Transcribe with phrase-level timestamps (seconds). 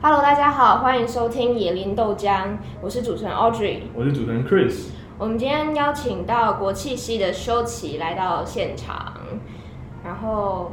[0.00, 3.80] Hello，大家好，欢迎收听野林豆浆，我是主持人 Audrey。
[3.96, 4.90] 我是主持人 Chris。
[5.18, 9.12] 我们今天邀请到国气系的修齐来到现场，
[10.04, 10.70] 然后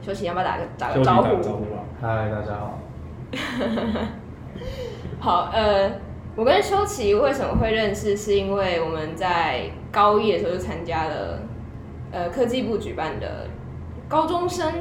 [0.00, 1.28] 修齐要不要打个打个招呼？
[2.00, 2.78] 嗨，大家好。
[5.20, 5.92] 好，呃，
[6.34, 11.40] 我跟修齐为什么会认识，是因为我们在高一的时候就参加了
[12.10, 13.46] 呃科技部举办的
[14.08, 14.72] 高中生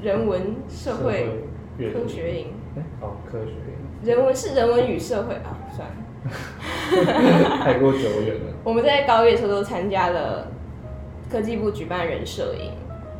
[0.00, 1.44] 人文社会
[1.78, 2.46] 科学营，
[2.76, 3.56] 哎，哦，科学营
[4.04, 5.94] 人文是人文与社会啊，算了。
[7.64, 8.52] 太过久远了。
[8.62, 10.48] 我们在高一的时候都参加了
[11.30, 12.72] 科技部举办人摄影，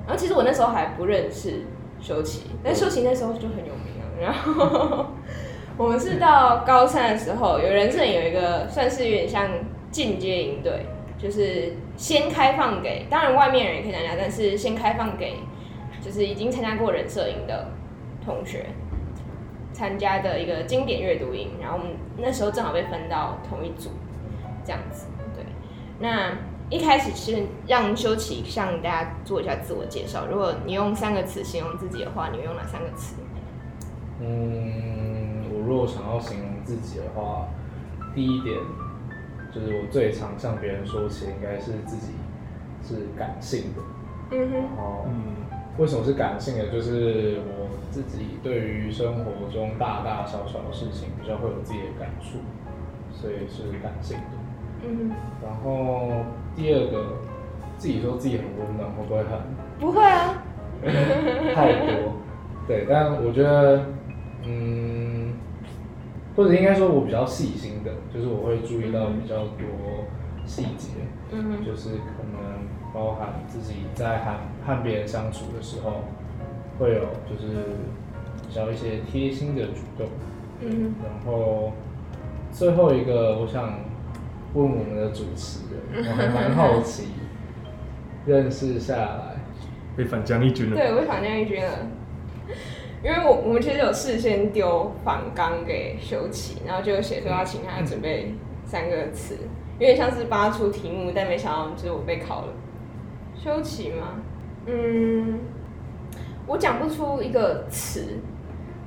[0.06, 1.62] 然后其实我那时候还不认识
[2.00, 4.20] 修齐，但修齐那时候就很有名了。
[4.20, 5.06] 然后
[5.76, 9.48] 我们是到高三的时候，有人摄影有一个算是有点像
[9.90, 10.86] 进阶营队，
[11.18, 15.36] 就是先开放给，当然外面人也可以参加，但是先开放给
[16.00, 17.68] 就是已经参加过人摄影的
[18.24, 18.66] 同学。
[19.72, 23.90] 参加的一个经典阅读营，然后我们那时候正好被分到同一组，
[24.64, 25.06] 这样子。
[25.34, 25.42] 对，
[25.98, 26.36] 那
[26.68, 30.26] 一开始是让修齐向大家做一下自我介绍。
[30.26, 33.16] 如果你用三个词形容自己的话，你会用哪三个词？
[34.20, 37.48] 嗯，我如果想要形容自己的话，
[38.14, 38.54] 第一点
[39.54, 42.12] 就是我最常向别人说起，应该是自己
[42.86, 43.82] 是感性的。
[44.32, 46.68] 嗯哼，然后，嗯，为什么是感性的？
[46.68, 52.38] 就是我自己对于生活中大大小小的事情比较会有自己的感触，
[53.10, 54.24] 所以是感性的。
[54.84, 55.10] 嗯，
[55.42, 57.16] 然后第二个，
[57.78, 59.40] 自己说自己很温暖，会不会很
[59.78, 60.42] 不会啊。
[61.54, 62.14] 太多？
[62.66, 63.86] 对，但我觉得，
[64.44, 65.32] 嗯，
[66.36, 69.66] 或者应该说，我比较细心的，就是我会注意到比较多
[70.44, 70.88] 细节，
[71.30, 74.32] 嗯，就是可能包含自己在和
[74.66, 76.04] 和别人相处的时候，
[76.78, 77.52] 会有就是
[78.48, 80.06] 比较一些贴心的举动。
[80.60, 81.72] 嗯然后
[82.52, 83.80] 最后一个，我想
[84.54, 87.08] 问我们的主持人， 我还蛮好奇，
[88.26, 89.36] 认识下来，
[89.96, 90.76] 被反将一军，了。
[90.76, 91.72] 对，我会反将一军了。
[93.02, 99.36] 因为我我们其实有事先丢反纲给修齐，然后就写说要请他准备三个词，
[99.80, 102.52] 有点像是扒出题目，但没想到就是我被考了。
[103.42, 104.20] 修齐吗？
[104.66, 105.40] 嗯，
[106.46, 108.20] 我讲不出一个词，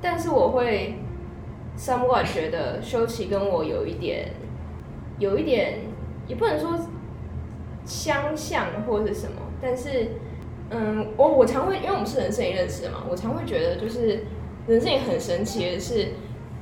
[0.00, 0.94] 但是我会
[1.76, 4.30] somewhat 觉得修齐跟我有一点，
[5.18, 5.80] 有一点，
[6.26, 6.74] 也不能说
[7.84, 10.12] 相像或是什么，但是，
[10.70, 14.24] 嗯，我我常会，因为我们是人生也认识的嘛，我常会觉得就是
[14.66, 16.14] 人生也很神奇的是，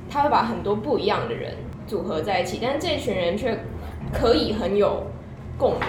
[0.09, 1.53] 他会把很多不一样的人
[1.87, 3.57] 组合在一起，但是这群人却
[4.11, 5.07] 可以很有
[5.57, 5.87] 共鸣，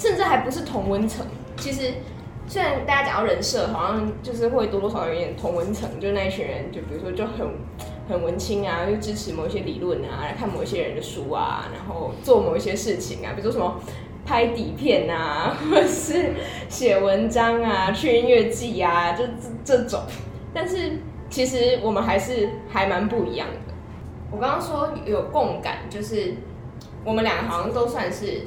[0.00, 1.26] 甚至还不是同温层。
[1.58, 1.92] 其实
[2.48, 7.46] 虽然大家讲到人设，好像就是会多多少少有点同温层，就那一群人，就比如说就很
[8.08, 13.78] 很文青啊，就支持某一些理论啊，来看某一些人的书啊，然后做某一些事情啊，比如说什么
[14.24, 16.32] 拍底片啊， 或是
[16.70, 20.00] 写文章啊，去音乐季啊，就这这种。
[20.54, 23.74] 但是其实我们还是还蛮不一样的。
[24.32, 26.34] 我刚刚说有共感，就是
[27.04, 28.46] 我们两个好像都算是，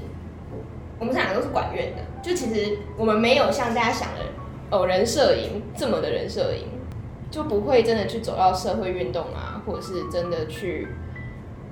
[1.03, 4.21] 我们这两个都是管院的，就其实我们没有像大家想的
[4.69, 6.65] 哦人摄影这么的人摄影，
[7.29, 10.87] 就不会真的去走到社会运动啊，或者是真的去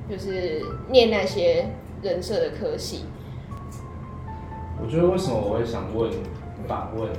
[0.10, 1.70] 就是念那些
[2.02, 3.06] 人设的科系。
[4.84, 6.12] 我觉得为什么我会想问
[6.68, 7.10] 反问？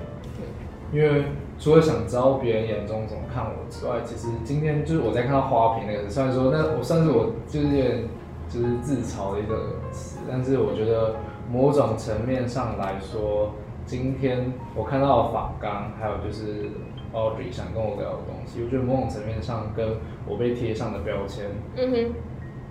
[0.92, 1.24] 因为
[1.58, 8.04] 除了想知道别人眼中怎么看我之外，其实今天就是我在看到花瓶那个，虽然说那我算是我就是有点
[8.50, 11.16] 就是自嘲的一个词，但是我觉得
[11.52, 13.52] 某种层面上来说，
[13.84, 16.70] 今天我看到的访纲，还有就是
[17.12, 19.86] Audrey 想跟我聊的东西，我觉得某种层面上跟
[20.26, 21.44] 我被贴上的标签
[21.76, 22.14] 嗯哼，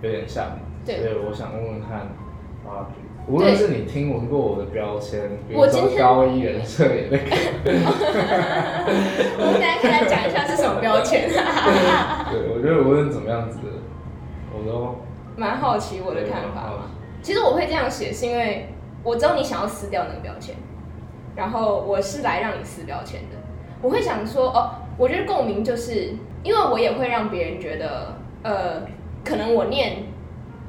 [0.02, 2.08] 有点像，对所以我想问问看
[2.66, 3.06] ，Audrey。
[3.28, 7.24] 无论是你听闻过我的标签，比如说我今天高一人设也那个，
[9.38, 13.60] 我们等一下可以来讲一下是什么标签，对，我觉得无论怎么样子，
[14.52, 14.96] 我都
[15.36, 16.90] 蛮好奇我的看法嘛。
[17.22, 18.71] 其实我会这样写，是因为
[19.02, 20.54] 我知道你想要撕掉那个标签，
[21.34, 23.36] 然后我是来让你撕标签的。
[23.80, 26.14] 我会想说，哦，我觉得共鸣就是
[26.44, 28.82] 因为我也会让别人觉得，呃，
[29.24, 30.04] 可能我念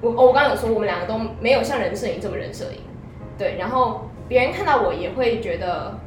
[0.02, 2.80] 我我刚刚有说我们两个都没有像人摄影这么人摄影，
[3.38, 6.00] 对，然后别人看到我也会觉得，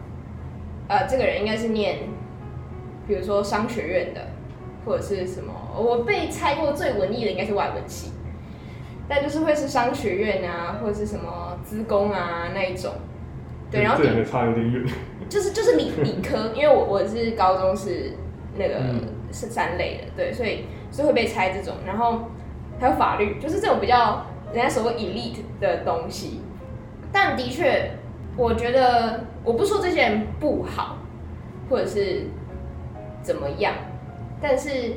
[0.88, 1.98] 呃，这个人应该是念，
[3.06, 4.20] 比如说商学院的，
[4.84, 8.10] 或者是什么，我被猜过最文艺的应该是外文系，
[9.08, 12.92] 但就是会是商学院啊，或者是什么资工啊那一种，
[13.70, 14.84] 对，然后这两个差有点远。
[15.28, 18.12] 就是就是理理科，因为我我是高中是
[18.56, 19.02] 那个嗯
[19.32, 22.30] 是三类的，对，所以是会被拆这种，然后
[22.78, 26.42] 还有法律，就是这种比较人家所谓 elite 的东西。
[27.12, 27.90] 但的确，
[28.36, 30.98] 我觉得我不说这些人不好，
[31.68, 32.26] 或者是
[33.20, 33.74] 怎么样，
[34.40, 34.92] 但是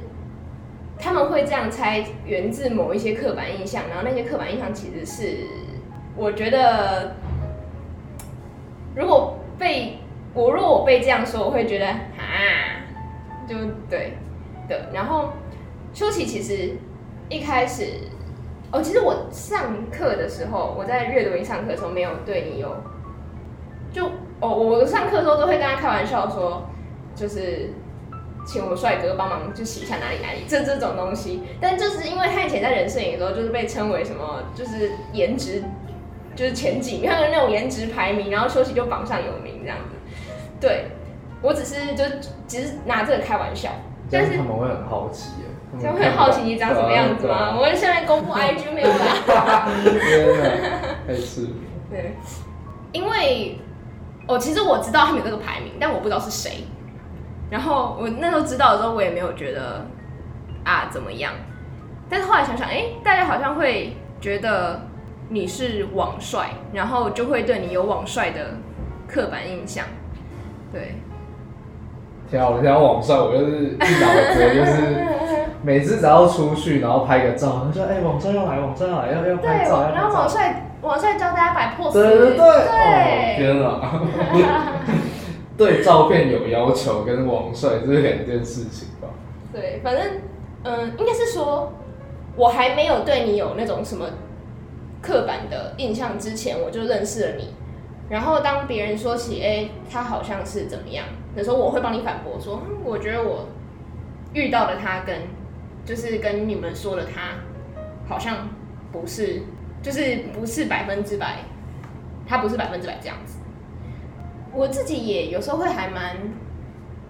[1.00, 5.38] 他们会这样猜，源自某一些刻板印象，然后那些刻板印象其实是
[6.20, 7.16] 我觉得，
[8.94, 10.00] 如果被
[10.34, 12.84] 我如果我被这样说，我会觉得啊，
[13.48, 13.56] 就
[13.90, 14.18] 对
[14.68, 14.90] 的。
[14.94, 15.30] 然后
[15.94, 16.76] 修齐其实
[17.30, 17.86] 一开始，
[18.72, 22.76] 哦，其实我上课的时候，我在阅读营上课的时候没有对你有，
[23.94, 24.06] 就
[24.42, 26.70] 哦，我上课的时候都会跟他开玩笑说，
[27.16, 27.72] 就是
[28.46, 31.44] 请我帅哥帮忙就洗一下哪里哪里这这种东西。
[31.62, 35.64] 但就是因为他以前在人摄影的时候，就是被称为什么，就是颜值
[36.40, 39.96] 就是前几名，他的那种颜值排名，然后休息就榜上有名这样子。
[40.62, 40.86] 对，
[41.42, 42.06] 我只是就
[42.48, 43.70] 只是拿这个开玩笑，
[44.10, 45.48] 但是他们会很好奇耶，
[45.78, 47.54] 这样会很好奇你长什么样子吗？
[47.58, 49.68] 我们现在公布 IG 没有啦。
[51.06, 51.50] 太赤裸。
[51.92, 52.16] 对，
[52.94, 53.60] 因为
[54.26, 56.64] 哦，其实我知道他们有这个排名，但我不知道是谁。
[57.50, 59.86] 然后我那时候知道的时候，我也没有觉得
[60.64, 61.34] 啊怎么样。
[62.10, 64.80] 但是后来想想，哎，大家好像会觉得
[65.30, 68.40] 你是网帅，然后就会对你有网帅的
[69.08, 69.86] 刻板印象。
[70.74, 70.96] 对，
[72.30, 72.50] 天啊！
[72.50, 75.06] 我听到网帅，我就是一脑子就是
[75.62, 80.14] 每次只要出去，然后拍个照，他说：“哎、网帅要来，网帅要来，要要，拍照，要然后。
[80.16, 83.82] 网帅网帅教大家摆 pose，对对对，对哦
[84.34, 84.74] 天啊！
[85.58, 89.10] 对照片有要求跟网帅这是两件事情吧？
[89.52, 90.04] 对，反正
[90.64, 91.74] 嗯，应该是说，
[92.36, 94.06] 我还没有对你有那种什么
[95.02, 97.54] 刻板的印象之前，我就认识了你。
[98.10, 101.06] 然后当别人说起，哎、他好像是怎么样
[101.36, 103.48] 的时候，我会帮你反驳说，嗯，我觉得我
[104.34, 105.16] 遇到的他跟
[105.86, 107.36] 就是跟你们说的他
[108.08, 108.48] 好像
[108.92, 109.44] 不是，
[109.84, 111.38] 就是不是百分之百，
[112.28, 113.38] 他不是百分之百这样子。
[114.52, 116.18] 我自己也有时候会还蛮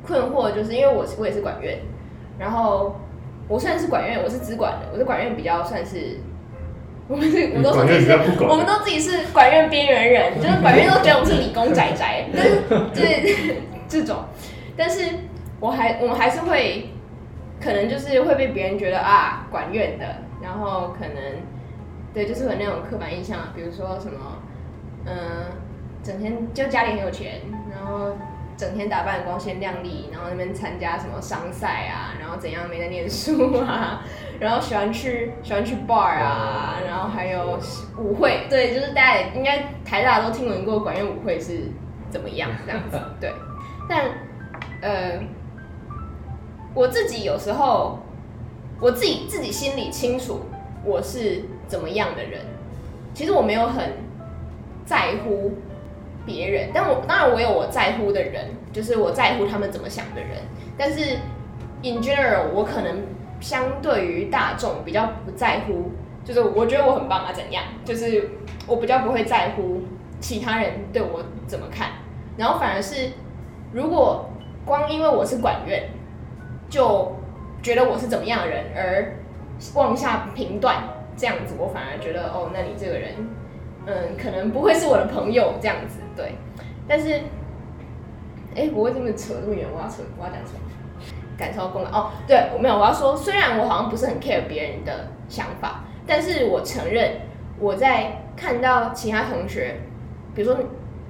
[0.06, 1.80] 困惑，就是因为我我也是管院，
[2.38, 2.96] 然后
[3.48, 6.18] 我虽然是管院，我是资管的，我是管院比较算是，
[7.10, 8.12] 我们是我们都说自己
[8.46, 12.62] 我们都自己是管院边缘人， 就是管院都觉得我们是理工宅宅，但是
[12.94, 13.56] 就是
[13.88, 14.24] 这种，
[14.78, 15.04] 但是
[15.60, 16.92] 我还我们还是会，
[17.60, 20.06] 可能就是会被别人觉得啊管院的，
[20.42, 21.16] 然后可能
[22.14, 24.44] 对，就是有那种刻板印象，比如说什么，
[25.06, 25.16] 嗯、
[26.04, 27.42] 整天就家里很有钱，
[27.72, 28.16] 然后
[28.56, 34.04] 整天打扮得光鲜亮丽，然后那边参加什么商赛啊，然后怎样没在念书啊，
[34.40, 37.60] 然后喜欢去喜欢去 bar 啊，然后还有
[37.98, 41.70] 舞会，对，就是大家也应该台大都听闻过管乐舞会是
[42.10, 43.34] 怎么样这样子， 对，
[43.88, 44.06] 但
[44.82, 45.20] 呃，
[46.74, 48.00] 我自己有时候
[48.80, 50.42] 我自己自己心里清楚
[50.86, 52.42] 我是怎么样的人，
[53.14, 53.92] 其实我没有很
[54.86, 55.52] 在乎
[56.26, 60.38] 别人，但我当然我有我在乎的人，就是我在乎他们怎么想的人。
[60.78, 61.18] 但是
[61.84, 63.04] in general，我可能
[63.40, 65.92] 相对于大众比较不在乎，
[66.24, 67.64] 就是我觉得我很棒啊，怎样？
[67.86, 68.30] 就是
[68.68, 69.82] 我比较不会在乎
[70.20, 71.92] 其他人对我怎么看，
[72.38, 73.12] 然后反而是
[73.72, 74.30] 如果
[74.66, 75.90] 光因为我是管院，
[76.70, 77.16] 就
[77.62, 79.18] 觉得我是怎么样的人而
[79.74, 80.84] 妄下评断，
[81.16, 83.14] 这样子我反而觉得哦，那你这个人。
[83.86, 86.36] 嗯，可能不会是我的朋友这样子，对。
[86.88, 87.22] 但是，
[88.54, 90.60] 哎、不会这么扯这么远，我要扯，我要讲什么？
[91.40, 97.22] 感受公感哦，对，我没有，我要说，虽然我好像不是很 care 别人的想法，但是我承认
[97.58, 99.80] 我在看到其他同学，
[100.36, 100.62] 比如说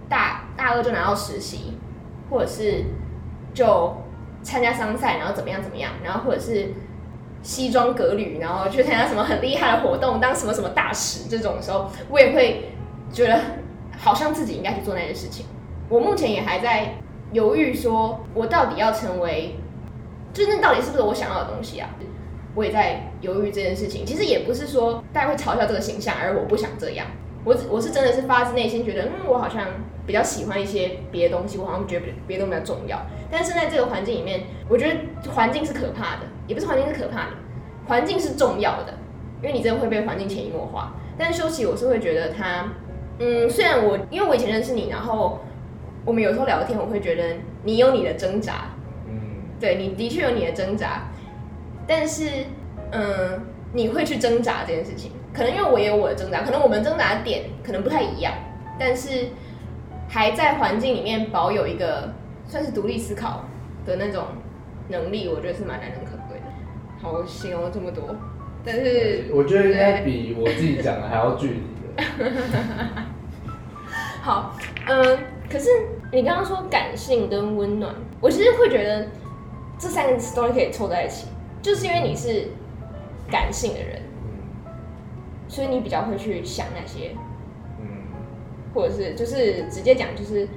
[0.08, 1.78] 大大二就拿到实习，
[2.30, 2.86] 或者是
[3.54, 3.98] 就
[4.44, 6.74] 参加商赛，然后怎么样怎么样，然后或者是
[7.42, 12.70] 西装革履，然后去参加什么很厉害的活动，当什么什么大使这种时候，我也会
[13.12, 13.40] 觉得
[13.98, 15.46] 好像自己应该去做那件事情。
[15.90, 16.96] 我目前也还在
[17.32, 19.56] 犹豫，说我到底要成为，
[20.34, 21.90] 就那到底是不是我想要的东西啊？
[22.56, 24.06] 我也在犹豫这件事情。
[24.06, 27.06] 其实也不是说大家会嘲笑这个形象，而我不想这样。
[27.46, 29.66] 我我是真的是发自内心觉得，嗯，我好像
[30.06, 33.00] 比较喜欢一些别的东西，我好像觉得别的东西比较重要。
[33.32, 37.32] 但是在这个环境里面，我觉得环境是可怕的，也不是环境是可怕的，
[37.88, 38.94] 环境是重要的，
[39.42, 40.94] 因为你真的会被环境潜移默化。
[41.18, 42.66] 但是修齐，我是会觉得他，
[43.20, 45.40] 嗯，虽然我因为我以前认识你，然后
[46.04, 48.72] 我们有时候聊天，我会觉得你有你的挣扎，
[49.60, 51.04] 对你的确有你的挣扎，
[51.88, 52.30] 但是，
[52.92, 53.40] 嗯，
[53.74, 58.34] 你会去挣扎这件事情，可能因为我也有我的挣扎，可能我们挣扎的点可能不太一样，
[58.80, 59.28] 但是
[60.08, 62.14] 还在环境里面保有一个
[62.46, 63.46] 算是独立思考
[63.86, 64.24] 的那种
[64.88, 66.46] 能力，我觉得是蛮难能可贵的。
[67.02, 68.16] 好，我形容了这么多，
[68.66, 71.62] 但是我觉得应该比我自己讲的还要具体
[71.98, 72.04] 的。
[74.22, 74.56] 好，
[74.88, 75.18] 嗯，
[75.50, 75.70] 可是
[76.12, 79.08] 你刚刚说感性跟温暖，我其实会觉得
[79.80, 81.28] 这三个词都可以凑在一起，
[81.62, 82.50] 就是因为你是
[83.32, 84.72] 感性的人，嗯
[85.48, 87.16] 所以你比较会去想那些，
[87.80, 87.88] 嗯
[88.74, 90.48] 或者是就是直接讲，就是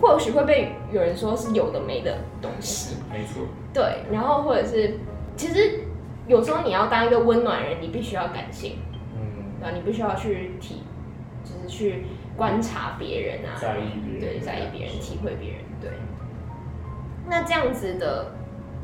[0.00, 3.46] 或许会被有人说是有的没的东西，没错。
[3.72, 4.98] 对，然后或者是
[5.36, 5.84] 其实
[6.26, 8.78] 有时候你要当一个温暖人，你必须要感性，
[9.14, 9.22] 嗯，
[9.60, 9.76] 对吧？
[9.76, 10.82] 你必须要去体，
[11.44, 12.04] 就是去
[12.36, 15.90] 观察别人啊，在意别人对，在意别人，体会别人，对。
[17.28, 18.32] 那这样子的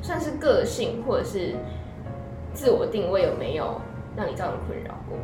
[0.02, 1.54] 算是个性或者是
[2.52, 3.80] 自我定位有没有
[4.16, 5.18] 让你造成困扰过？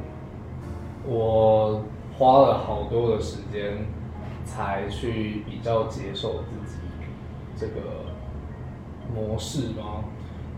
[1.06, 1.82] 我
[2.16, 3.86] 花了好多的时间
[4.44, 6.78] 才去比较接受自己
[7.56, 7.72] 这个
[9.14, 10.04] 模式吗？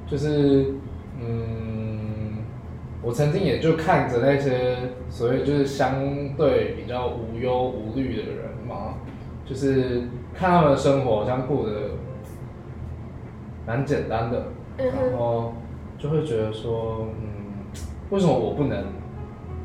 [0.07, 0.75] 就是，
[1.21, 2.45] 嗯，
[3.03, 4.77] 我曾经也就看着那些
[5.09, 8.99] 所谓就是相对比较无忧无虑的人嘛，
[9.45, 11.91] 就是看他们的生活好像过得
[13.67, 14.47] 蛮简单的，
[14.79, 15.55] 然后
[15.99, 17.67] 就会觉得说，嗯，
[18.11, 18.85] 为什么我不能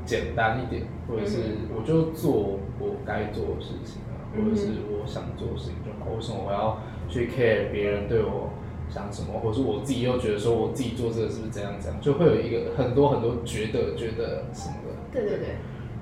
[0.06, 1.38] 简单一点，或者是
[1.76, 8.50] 我就做我该做的事情啊，或者是我想做的事情就好，为什么我要去 care 别人对我
[8.90, 15.56] 想什么，或者是我自己又觉得说我自己做这个是不是这样这样，就会有一个很多很多觉得觉得什么的，对对对，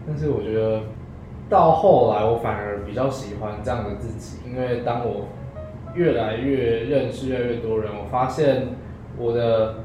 [0.08, 0.84] 但是我觉得
[1.50, 5.28] 到后来，我反而比较喜欢这样的自己，因为当我
[5.96, 8.68] 越来越认识越来越多人，我发现
[9.18, 9.76] 我的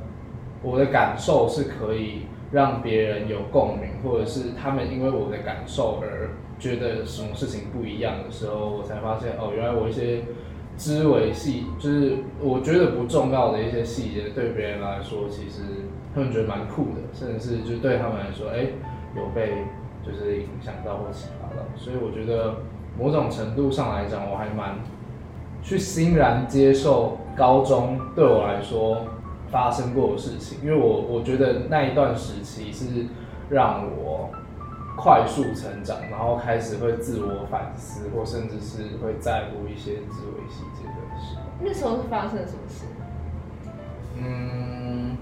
[0.62, 10.22] 我的感受是可以让别人有共鸣，或者是他们因为我的感受而觉得什么事情不一样的时候，我才发现哦，原来我一些
[10.76, 15.62] 枝微细，就是我觉得不重要的一些细节，对别人来说，其实
[16.14, 18.66] 他们觉得蛮酷的，甚至是就对他们来说，哎、
[19.16, 19.64] 有被
[20.06, 22.56] 就是影响到或启发到，所以我觉得
[22.98, 24.78] 某种程度上来讲，我还蛮
[25.64, 29.06] 去欣然接受高中对我来说
[29.50, 33.06] 发生过的事情，因为我我觉得那一段时期是
[33.48, 34.30] 让我
[34.96, 41.36] 快速成长，然后开始会自我反思，或甚至是会在乎一些枝微细节的事。
[41.60, 42.84] 那时候是发生了什么事？
[44.16, 45.16] 嗯，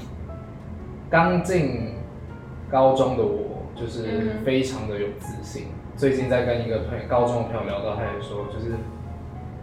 [1.08, 1.94] 刚进
[2.70, 5.68] 高中的我就是嗯非常的有自信。
[5.96, 8.72] 最近在跟一个朋友高中的朋友聊到，他也说，就是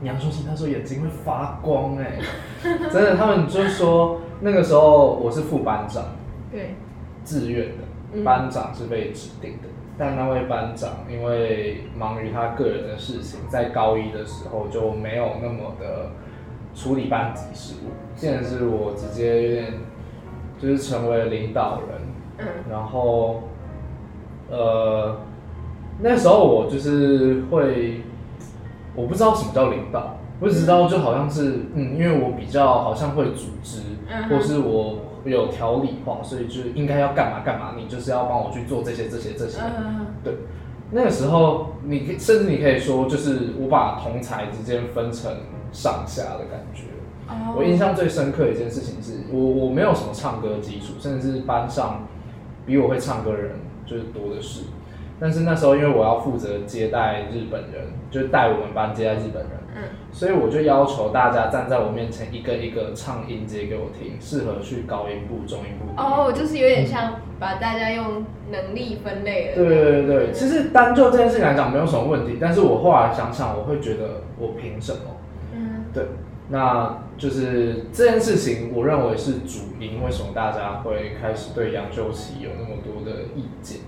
[0.04, 2.20] 杨淑欣，他说眼睛会发光哎、
[2.92, 6.04] 真的，他们就说那个时候我是副班长，
[6.52, 6.76] 对，
[7.24, 8.24] 自愿的，嗯。
[8.24, 9.68] 班长是被指定的。
[9.98, 16.12] 但那位班长因为忙于他个人的事情，在高一的时候就没有那么的
[16.74, 19.74] 处理班级事务，现在是我直接有点
[20.58, 22.00] 就是成为了领导人，
[22.38, 22.46] 嗯。
[22.72, 23.44] 然后
[24.50, 25.18] 呃
[26.02, 28.02] 那时候我就是会，
[29.00, 39.60] 我不知道什么叫领导，我只知道就好像是嗯，因为我比较好像会组织，嗯或是我有条理化，所以就应该要干嘛干嘛，你就是要帮我去做这些这些这些。
[39.62, 40.34] 嗯对，
[40.92, 45.32] 那个时候你可甚至你可以说，就是我把同才之间分成
[45.72, 46.84] 上下的感觉。
[47.30, 52.08] 哦我印象最深刻的一件事情是，我我没有什么唱歌基础，甚至是班上
[52.66, 53.52] 比我会唱歌的人
[53.86, 54.62] 就是多的是。
[55.20, 69.56] 但是那时候因为我要负责接待日本人，就带我们班接待日本人，嗯所以我就要求大家站在我面前一个一个唱音阶给我听，适合去高音部、中音部、哦，就是有点像把大家用能力分类了。
[69.56, 75.00] 对对对对，其实单就这件事情来讲没有什么问题，但是我后来想想，我会觉得我凭什么？
[75.54, 76.04] 嗯对，
[76.50, 83.82] 那就是这件事情，我认为是主因，为什么大家会开始对杨秀琪有那么多的意见？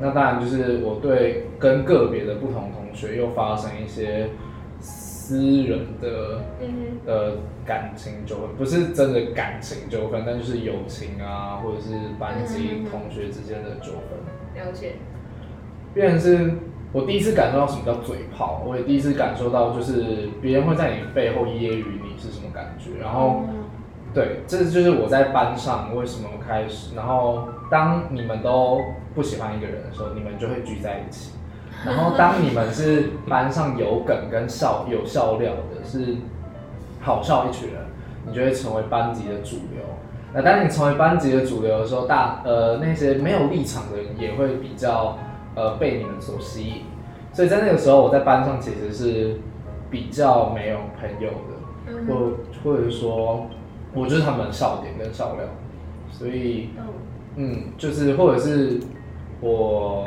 [0.00, 4.30] 那当然就是我对跟个别的不同同学又发生一些
[4.80, 14.18] 私人的嗯呃感情纠纷，不是真的感情纠纷，但就是友情啊，或者是班级嗯同学之间的纠纷。
[14.54, 14.94] 哼，了解。
[15.92, 16.54] 变成是
[16.92, 23.42] 我第一次感受到什么叫嘴炮，我也第一次感受到就是别人会在你背后揶揄你是什么感觉，然后
[24.12, 28.80] 对，这就是我在班上为什么开始，然后当你们都
[29.14, 31.32] 不喜欢一个人的时候，你们就会聚在一起，
[31.86, 36.16] 然后当你们是班上有梗跟笑有笑料的，是
[37.00, 37.82] 好笑一群人，
[38.26, 39.84] 你就会成为班级的主流。
[40.32, 45.18] 那当你成为班级的主流的时候，大呃那些没有立场的人也会比较
[45.54, 46.82] 呃被你们所吸引，
[47.32, 49.40] 所以在那个时候，我在班上其实是
[49.88, 52.06] 比较没有朋友的，嗯。
[52.06, 53.46] 或或者是说，
[53.94, 55.44] 我就是他们的笑点跟笑料，
[56.10, 56.84] 所以嗯
[57.36, 58.80] 嗯，就是或者是
[59.40, 60.04] 我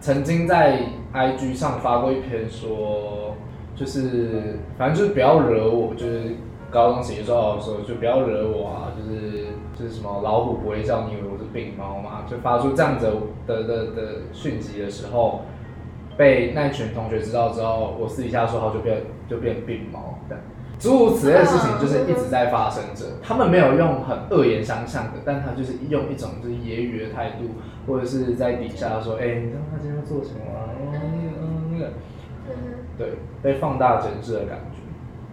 [0.00, 0.80] 曾经在
[1.12, 3.34] IG 上发过一篇说，
[3.74, 6.36] 就是反正就是不要惹我，就是
[6.70, 12.24] 高中写照的时候就不要惹我啊，就是就是什么老虎不会叫，你以为我是病猫嘛？
[12.30, 13.10] 就发出这样子
[13.46, 15.40] 的的的讯息的时候，
[16.16, 20.44] 被那一群同学知道之后，我私底下说好就变就变病猫这样。
[20.78, 27.50] 诸如此类的事情就是一直在发生着，他们没有用很恶言相向的，但他就是用一种就是揶揄的态度，
[27.86, 30.70] 或者是在底下说，哎、你知道他今天做什么啊？
[30.80, 31.04] 嗯，那个，
[31.40, 31.92] 嗯，那个，
[32.48, 32.54] 嗯
[32.96, 34.78] 对，被放大整治的感觉。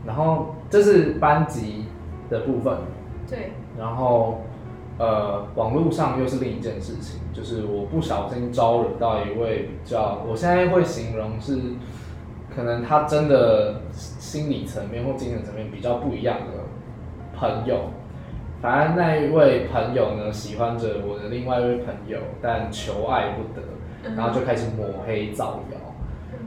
[0.05, 1.85] 然后这是班级
[2.29, 2.77] 的部分，
[3.29, 4.41] 对，然后
[4.97, 11.59] 呃，网络上又是另一件事情，就是我不小心招惹到一位比较，我现在会形容是，
[12.55, 13.81] 可能他真的
[14.35, 17.85] 心理层面或精神层面比较不一样的朋友。
[18.61, 23.65] 反正那一位朋友呢，喜欢着我的另外一位朋友，但求爱不得，
[24.13, 25.77] 然后就开始抹黑造谣。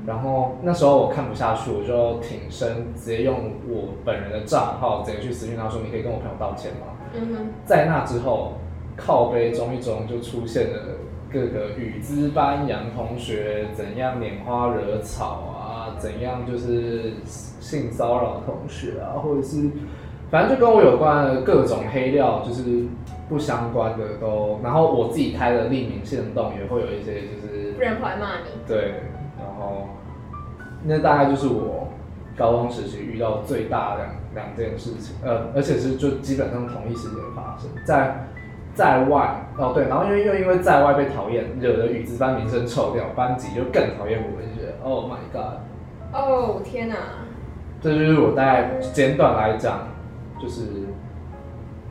[0.07, 8.59] 然后那时候我看不下去，我就挺身，直接用我本人的账号直接去私信他说：“你可以跟我朋友道歉吗？”嗯哼，在那之后，
[8.99, 10.83] 靠背中一中就出现了
[11.31, 19.71] 各个语资班杨同学怎样拈花惹草啊，怎样就是性骚扰同学啊，或者是
[20.31, 22.87] 反正就跟我有关的各种黑料，就是
[23.29, 28.51] 不相关的都，然后我自己开的匿名线动也会有一些就是不然跑来骂你。
[28.67, 28.95] 对，
[29.39, 29.89] 然后
[30.85, 31.89] 那大概就是我
[32.37, 34.05] 高中时期遇到最大的
[34.35, 38.29] 两两件事情，呃，而且是就基本上同一时间发生在
[38.79, 45.59] 在外哦对，然后因为又因为在外被讨厌，惹得语资班名声臭掉，班级就更讨厌我，就觉得 Oh my God，
[46.13, 46.95] 哦天哪！
[47.81, 49.89] 这就是我大概简短来讲，
[50.41, 50.63] 就是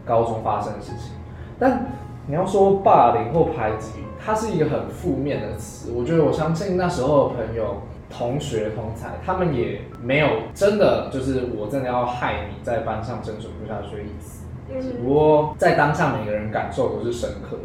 [0.06, 1.12] 高中发生的事情。
[1.60, 1.88] 但
[2.26, 5.92] 你要说霸凌或排挤，它是一个很负面的词。
[5.94, 14.37] 我觉得我相信那时候的朋友、同学、同才，他们也没有真的就是我真的要害你在班上生存不下去的意思。
[14.82, 17.64] 只不过在当下每个人感受都是深刻的，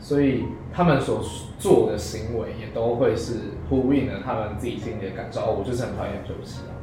[0.00, 1.20] 所以他们所
[1.58, 3.34] 做的行为也都会是
[3.70, 5.40] 呼应了他们自己心里的感受。
[5.40, 6.74] 哦，我就是很讨厌休息啊。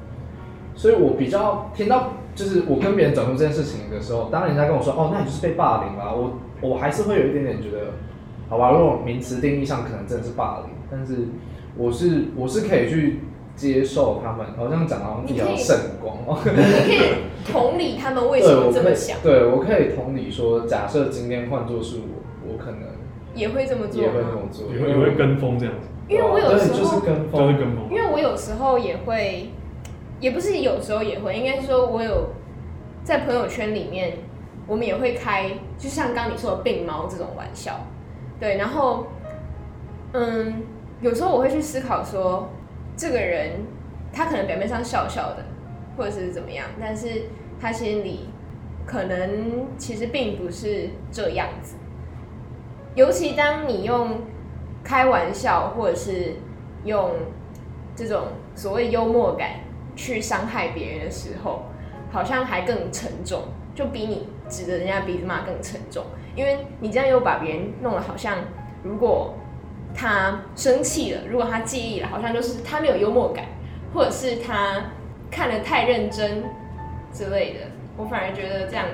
[0.73, 7.93] 所以我比较听到，就是我跟别人讲述这件事情的时候，当人家跟我说，哦，那你就是被霸凌了，我我还是会有一点点觉得，
[8.47, 11.27] 好吧，如果名词定义上可能真的是霸凌，但是
[11.75, 13.19] 我是我是可以去
[13.55, 16.39] 接受他们，好像讲到自己好像圣光哦。
[16.43, 22.79] 你可以同理他们为什么这么想，，对我可以同理说，假设今天换作是我，我可能
[23.35, 24.29] 也会这么做也会这吗？
[24.35, 27.95] 么做，也会也会跟风这样子，因为我有时对就是候，跟风，就是跟风因。
[27.97, 29.49] 为我有时候也会，
[30.19, 32.29] 也不是有时候也会，应该是说我有
[33.03, 34.17] 在朋友圈里面，
[34.67, 37.73] 我们也会开，就像刚刚你说的病猫这种玩笑，
[38.39, 39.07] 对，然后，
[40.13, 40.63] 嗯，
[41.01, 42.49] 有时候我会去思考说，
[42.95, 43.65] 这个人
[44.13, 45.45] 他可能表面上笑笑的，
[45.97, 47.23] 或者是怎么样，但是
[47.59, 48.29] 他心里
[48.85, 51.75] 可能其实并不是这样子。
[52.93, 54.21] 尤其当你用
[54.83, 56.35] 开玩笑，或者是
[56.83, 57.11] 用
[57.95, 59.51] 这种所谓幽默感
[59.95, 61.63] 去伤害别人的时候，
[62.11, 66.03] 好像还更沉重，就比你指着人家鼻子骂更沉重，
[66.35, 68.37] 因为你这样又把别人弄得好像，
[68.83, 69.35] 如果
[69.93, 73.45] 他生气了，如果他介意了，好像就是他没有幽默感，
[73.93, 74.91] 或者是他
[75.29, 76.43] 看得太认真
[77.13, 77.59] 之类的，
[77.97, 78.85] 我反而觉得这样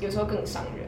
[0.00, 0.86] 有时候更伤人。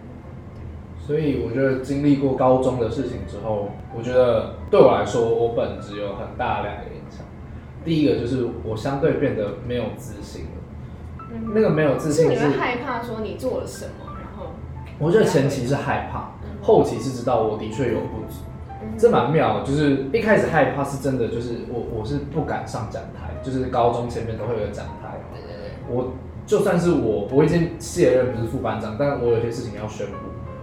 [0.98, 7.24] 所以我觉得经历过高中的事情之后，我觉得对我来说，我本质有很大的两个影响。
[7.84, 14.52] 第一个就是我相对变得没有自信了，嗯那个没有自信是是你会害怕说你做了什么，然后
[14.98, 18.49] 我觉得前期是害怕，后期是知道我的确有不足，嗯
[18.98, 19.62] 这蛮妙。
[19.62, 25.18] 就是一开始害怕是真的，就是我我是不敢上讲台，就是高中前面都会有个讲台。
[25.32, 26.12] 对对对，我
[26.46, 30.14] 就算是我我已经卸任不是副班长，但我有些事情要宣布，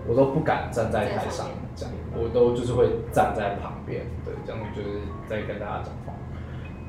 [0.07, 6.13] 我都不敢站在台上讲，我都就是会站在旁边，对，这样就是在跟大家讲话。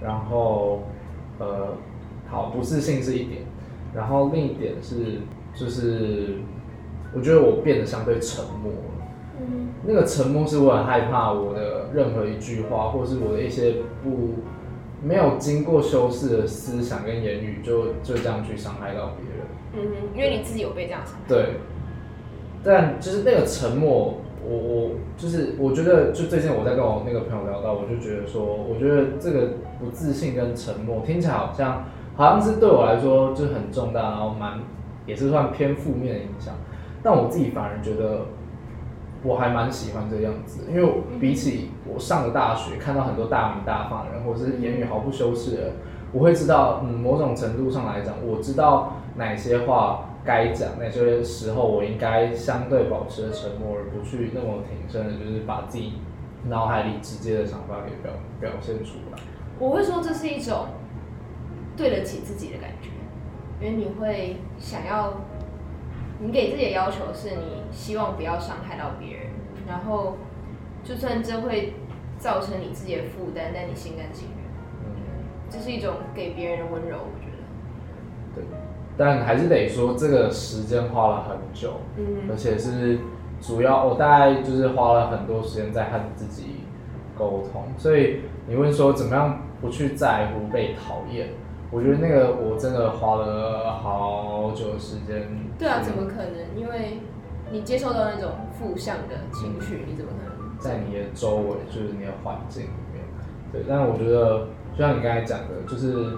[0.00, 0.82] 然后
[1.38, 1.74] 呃，
[2.28, 3.42] 好，不自信是一点，
[3.94, 5.20] 然后另一点是
[5.54, 6.38] 就是
[7.14, 8.97] 我觉得我变得相对沉默了。
[9.40, 14.34] 嗯那个沉默是我很害怕我的任何一句话，或是我的一些不
[15.02, 19.46] 没有经过修饰的思想跟言语，就就这样去伤害到别人。
[19.74, 21.20] 嗯哼，因为你自己有被这样伤害。
[21.28, 21.54] 对，
[22.64, 31.84] 但就是那个沉默，我我就是我觉得，就最近我在跟我那个朋友聊到，我就觉得说，我觉得这个不自信跟沉默听起来好像
[32.16, 34.58] 好像是对我来说就是很重大，然后蛮
[35.06, 36.54] 也是算偏负面的影响。
[37.02, 38.26] 但我自己反而觉得
[39.24, 45.72] 我还蛮喜欢这样子，因为比起我上了大学看到很多大名大放的人，或者是言语毫不修饰的人，
[46.12, 55.94] 我会知道，嗯，某种程度上来讲，我知道哪些话该讲，哪些时候我应该相对保持沉默，而不去那么挺身的，就是把自己
[56.48, 59.18] 脑海里直接的想法给表表现出来。
[59.58, 60.66] 我会说这是一种
[61.76, 62.90] 对得起自己的感觉，
[63.60, 65.14] 因为你会想要，
[66.20, 69.26] 你给自己的要求是你希望不要伤害到别人，
[69.68, 70.16] 然后
[70.82, 71.74] 就算这会
[72.18, 74.44] 造成你自己的负担，但你心甘情愿，
[74.84, 74.90] 嗯，
[75.48, 77.38] 这是一种给别人的温柔，我觉得。
[78.34, 78.44] 对，
[78.96, 81.74] 但还是得说这个时间花了很久，
[82.28, 82.98] 而嗯且是
[83.40, 86.62] 主要我大概就是花了很多时间在和自己
[87.16, 91.28] 沟通，所以你问说怎么样不去在乎被讨厌，
[91.70, 95.28] 我觉得那个我真的花了好久的时间。
[95.58, 96.56] 对啊，怎么可能？
[96.56, 97.00] 因为
[97.50, 100.58] 你接受到那种负向的情绪，你怎么可能？
[100.58, 103.04] 在你的周围，就是你的环境里面。
[103.52, 106.16] 对，但我觉得就像你刚才讲的，就是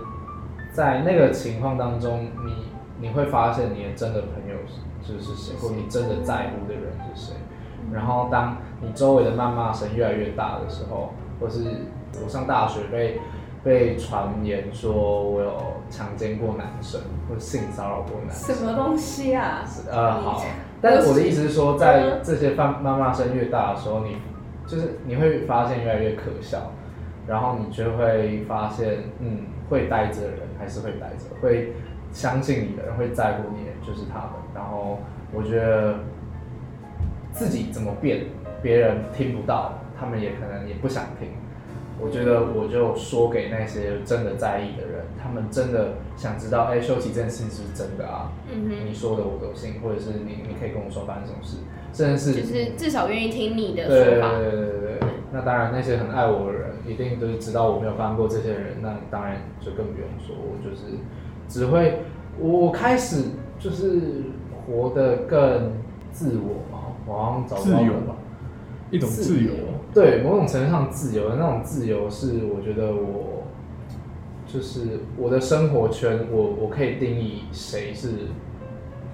[0.73, 2.67] 在那个情况当中，你
[3.01, 7.35] 你会发现你的真的朋友是就是谁，或你真的在乎的人是谁。
[7.93, 11.61] 然后当你周围的谩骂声越来越大的时候，或是
[12.23, 13.21] 我上大学被
[13.63, 15.55] 被传言说我有
[15.91, 18.57] 强奸过男生，或性骚扰过男生。
[18.57, 19.63] 什么东西啊？
[19.91, 20.43] 呃，你好，
[20.81, 24.17] 但是我的意思是说，在嗯这些谩谩骂声越大的时候，你
[24.67, 26.73] 就是你会发现越来越可笑，
[27.27, 31.75] 然后你就会发现，嗯，会待着的人还是会待着，会
[32.13, 34.31] 相信你的人，会在乎你的人就是他们。
[34.55, 34.99] 然后
[35.35, 35.97] 我觉得
[37.33, 38.25] 自己怎么变，
[38.63, 41.29] 别人听不到，他们也可能也不想听。
[42.03, 48.33] 我觉得我就说给那些真的在意的人，他们真的想知道，哎、修齐这件事情是不是真的啊？
[48.51, 51.59] 嗯哼你说的我都信，或者是你你可以跟我说发生什么事，
[51.93, 54.39] 甚至哼，是就是至少愿意听你的对对说法。
[54.39, 55.09] 对对对对对。
[55.33, 60.99] 那当然，那些很爱我的人，一定都是知道我没有发生过这些人，那当然就更不用说，我就是
[61.47, 62.01] 只会
[62.39, 63.27] 我开始
[63.59, 64.25] 就是
[64.67, 65.73] 活得更
[66.11, 68.17] 自我嘛，我好像找不到自由了吧。
[68.91, 69.53] 一种自由。
[69.93, 73.45] 对，某种程度上自由的那种自由是，我觉得我
[74.47, 78.09] 就是我的生活圈，我我可以定义谁是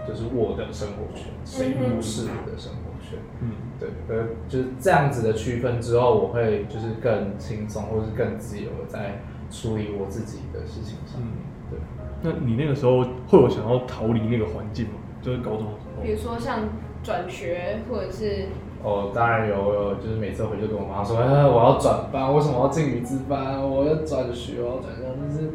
[0.07, 3.19] 就是我的生活圈，谁不是我的生活圈。
[3.41, 11.31] 嗯，对，呃，就是这样子的区分之后，我会就是更轻松，或是更自由的在处理我自己的事情上面。
[11.71, 11.79] 对，
[12.23, 14.95] 那你那个时候会有想要逃离那个环境吗？
[15.23, 16.03] 就是高中的时候。
[16.03, 16.69] 比如说像
[17.03, 18.47] 转学，或者是
[18.87, 23.59] 哦，当然有有，就是每次回去跟我妈说，哎，我要转班，为什么要进语资班？
[23.59, 25.11] 我要转学，我要转校。
[25.20, 25.51] 但是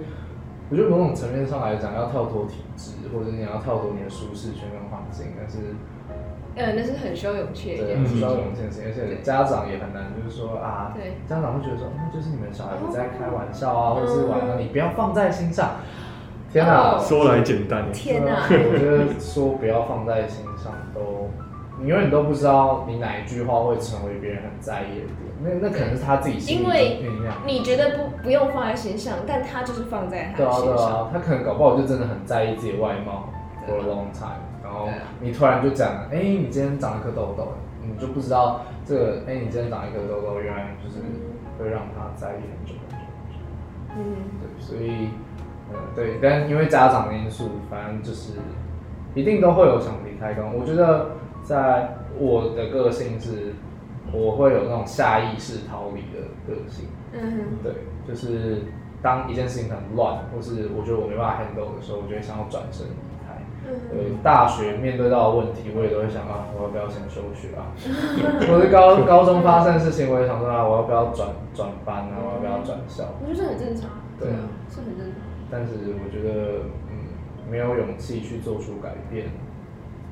[0.69, 5.57] 我觉得某种层面上来讲，要跳脱体制，或者你要跳脱你的舒适圈跟环境，但是
[6.59, 8.29] 呃，那是很需要勇气的一对，件事很需要。
[8.35, 15.79] 勇气的事情，而且家长也很难，就是说啊，对，家长会觉得说，那就是你们小孩子在开玩笑啊，或者是玩啊，你不要放在心上。
[16.51, 21.31] 天哪，哦说来简单，天哪、啊我觉得说不要放在心上都，
[21.81, 27.33] 你永远都不知道你哪一句话会成为别人很在意的点，那那可能是他自己心里因为酝酿。
[27.45, 30.97] 你觉得不不用放在心上，但他就是放在他对啊对的心上。
[31.05, 33.29] 啊，他可能搞不好就真的很在意自己的外貌
[33.67, 37.47] for a long time，然后对啊你突然就讲，哎、你今天长了颗痘痘，
[37.81, 40.99] 你就不知道这个，哎、你今天长一颗痘痘，原来就是
[41.57, 43.39] 会让他在意很久很久很久。
[43.97, 44.03] 嗯，
[44.39, 45.09] 对，所以，
[45.71, 48.33] 嗯，对，但因为家长的因素，反正就是
[49.15, 50.43] 一定都会有想离开的。
[50.53, 51.09] 我觉得
[51.51, 53.53] 在我的个性是，
[54.13, 56.87] 我会有那种下意识逃离的个性。
[57.11, 57.73] 嗯对，
[58.07, 58.63] 就是
[59.01, 62.95] 当一件事情很乱，或是我觉得我没办法 handle 的时候，我就会想要转身离
[63.27, 63.35] 开。
[63.67, 67.75] 嗯对，大学面对到的问题，我也都会想啊，我要不要先休学啊？
[68.47, 72.15] 或者高高中发生的事情，我也想说啊，我要不要转转班啊？
[72.23, 73.03] 我要不要转校？
[73.19, 73.89] 我觉得这很正常。
[74.17, 75.19] 对啊，是很正常。
[75.51, 77.11] 但是我觉得，嗯，
[77.51, 79.27] 没有勇气去做出改变。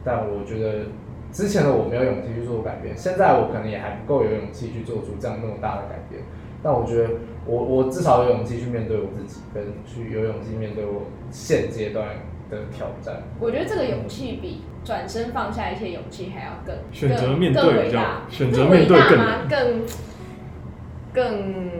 [0.03, 0.85] 但我觉得
[1.31, 6.23] 之前的我没有勇气去做改变，现在我可能也还不够有勇气去做出这样那么大的改变。
[6.61, 7.09] 但我觉得
[7.45, 12.07] 我我至少有勇气去面对我自己，跟去有勇气面对我现阶段
[12.49, 13.23] 的挑战。
[13.39, 17.91] 我觉得这个勇气比转身放下一切勇气还要更选择更面对
[18.29, 19.47] 选择面对更更伟大吗？
[19.49, 19.81] 更
[21.13, 21.71] 更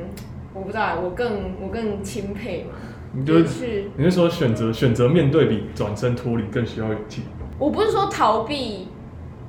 [0.54, 2.76] 我不知道，我更我更钦佩嘛。
[3.12, 7.24] 你就去，你是说选择选择面对比转身脱离更需要勇气？
[7.58, 8.88] 我不是说逃避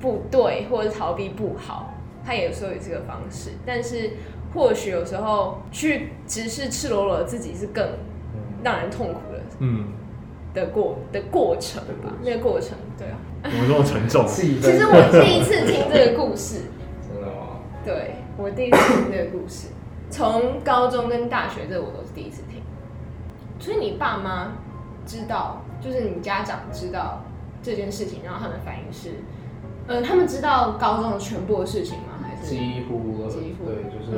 [0.01, 1.93] 不对，或者逃避不好，
[2.25, 4.11] 他有时候有这个方式，但是
[4.53, 7.85] 或许有时候去直视赤裸裸的自己是更
[8.33, 9.39] 嗯，让人痛苦的。
[9.59, 9.85] 嗯，
[10.53, 13.17] 的过的过程吧的过程，那个过程，对啊。
[13.43, 14.25] 怎么这么沉重？
[14.27, 16.61] 其实我第一次听这个故事，
[17.07, 17.59] 真的吗？
[17.83, 19.69] 对我第一次听这个故事，
[20.09, 22.61] 从高中跟大学这我都是第一次听。
[23.59, 24.53] 所以你爸妈
[25.05, 27.23] 知道，就是你家长知道
[27.63, 29.09] 这件事情，然后他们反应是，
[29.91, 32.15] 呃，他们知道高中的全部的事情吗？
[32.23, 32.55] 还是？
[32.55, 33.65] 几乎了，几乎。
[33.65, 34.11] 对，就是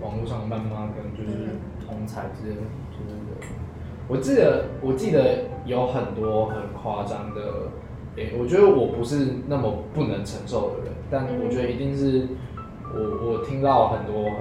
[0.00, 2.56] 我网络上慢慢跟就是同才之间，
[2.92, 3.16] 就是
[4.06, 7.40] 我记得我记得有很多很夸张的，
[8.16, 11.40] 诶、我觉得我不是那么不能承受的人，但嗯。
[11.44, 12.28] 我觉得一定是
[12.92, 14.32] 我我听到很多很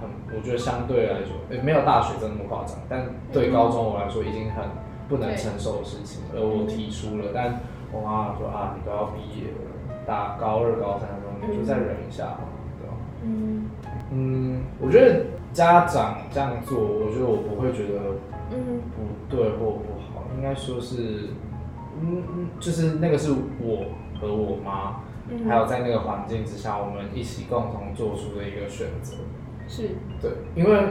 [0.00, 4.64] 很，我觉得相对来说，诶、没有大学真的那么夸张，但对高中我来说已经很
[5.06, 7.60] 不能承受的事情，而我提出了，但
[7.92, 9.60] 我妈妈说啊，你都要毕业了，
[10.06, 12.38] 大高二高三的时候你就再忍一下嘛，
[12.80, 12.94] 对吧？
[13.22, 13.66] 嗯
[14.12, 18.00] 嗯，我觉得家长这样做，我觉得我不会觉得
[18.50, 21.30] 嗯不对或不好，应该说是，
[22.00, 23.86] 嗯嗯，就是那个是我
[24.20, 29.16] 和我妈，嗯，还有在那个环境之下，我们一起共同做出的一个选择。
[29.66, 29.88] 是，
[30.20, 30.84] 对，因为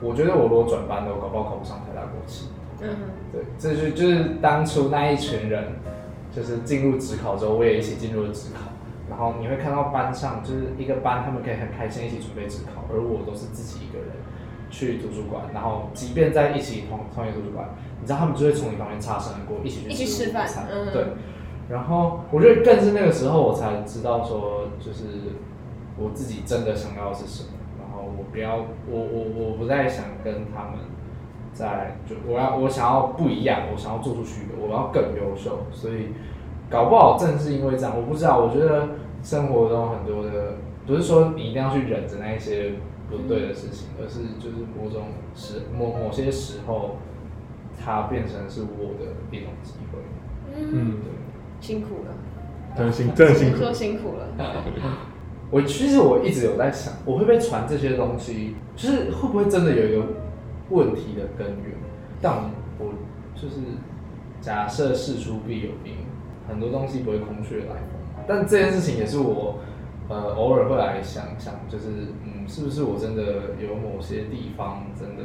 [0.00, 2.48] 我觉得我如果转班的，我搞不好考不上台大国企。
[2.80, 2.88] 嗯
[3.32, 5.64] 对，这是就是当初那一群人，
[6.34, 8.72] 就是进入职考之后，我也一起进入了职考。
[9.10, 14.08] 然后你会看到班上就是一个班，他们可以很开心一起准备职考，而我都是自己一个人
[14.70, 15.44] 去图书馆。
[15.52, 17.68] 然后即便在一起同同一个图书馆，
[18.00, 21.04] 你知道他们就会从你旁边擦身而过，一起去吃饭嗯对。
[21.68, 25.04] 然后我觉得更是那个时候我才知道说，就是
[25.98, 27.50] 我自己真的想要的是什么。
[27.78, 30.78] 然后我不要，我我我不再想跟他们
[31.52, 35.66] 在就我要我想要不一样，我想要做出区别，我要更优秀。
[35.70, 36.08] 所以
[36.70, 38.38] 搞不好正是因为这样，我不知道。
[38.38, 38.88] 我觉得
[39.22, 40.54] 生活中很多的，
[40.86, 42.72] 不是说你一定要去忍着那一些
[43.10, 45.02] 不对的事情，而是就是某种
[45.34, 46.96] 时某某些时候，
[47.78, 49.98] 它变成是我的一种机会。
[50.54, 51.12] 嗯，对，
[51.60, 52.14] 辛苦了，
[52.76, 53.58] 真辛，真辛苦。
[53.58, 54.26] 说辛苦了。
[55.50, 60.06] 我其实我一直有在想，我会不会传这些东西，就是会不会真的有一个
[60.72, 61.76] 问题的根源？
[62.20, 62.94] 但我
[63.34, 63.56] 就是
[64.40, 65.94] 假设事出必有因，
[66.48, 68.24] 很多东西不会空穴来风。
[68.26, 69.58] 但这件事情也是我
[70.08, 71.88] 呃偶尔会来想想，就是
[72.24, 75.24] 嗯，是不是我真的有某些地方真的，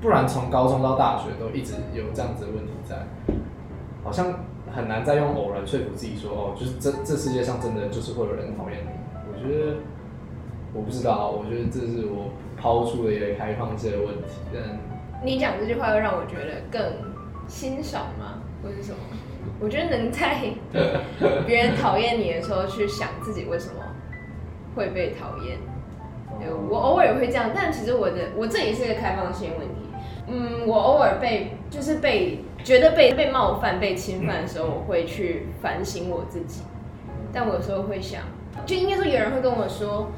[0.00, 3.06] 不然从高中到大学都一直有这样子的问题在，
[4.02, 4.34] 好像
[4.72, 8.90] 很难再用偶然说服自己说哦，就是这这世界上真的就是会有人讨厌你。
[9.30, 9.76] 我觉得
[10.72, 12.32] 我不知道，我觉得这是我
[12.64, 14.62] 抛出了一个开放性的问题，但
[15.22, 16.82] 你讲这句话，又让我觉得更
[17.46, 18.96] 欣赏吗，或是什么？
[19.60, 20.38] 我觉得能在
[21.46, 23.74] 别人讨厌你的时候去想自己为什么
[24.74, 25.58] 会被讨厌。
[26.40, 29.74] 对我偶尔也会这样，但其实我的我这也是一个开放性问题。
[30.26, 36.62] 嗯，我偶尔被就是被觉得被被冒犯、被侵犯的时候，我会去反省我自己。
[37.30, 38.22] 但我有时候会想，
[38.64, 40.10] 就应该说有人会跟我说，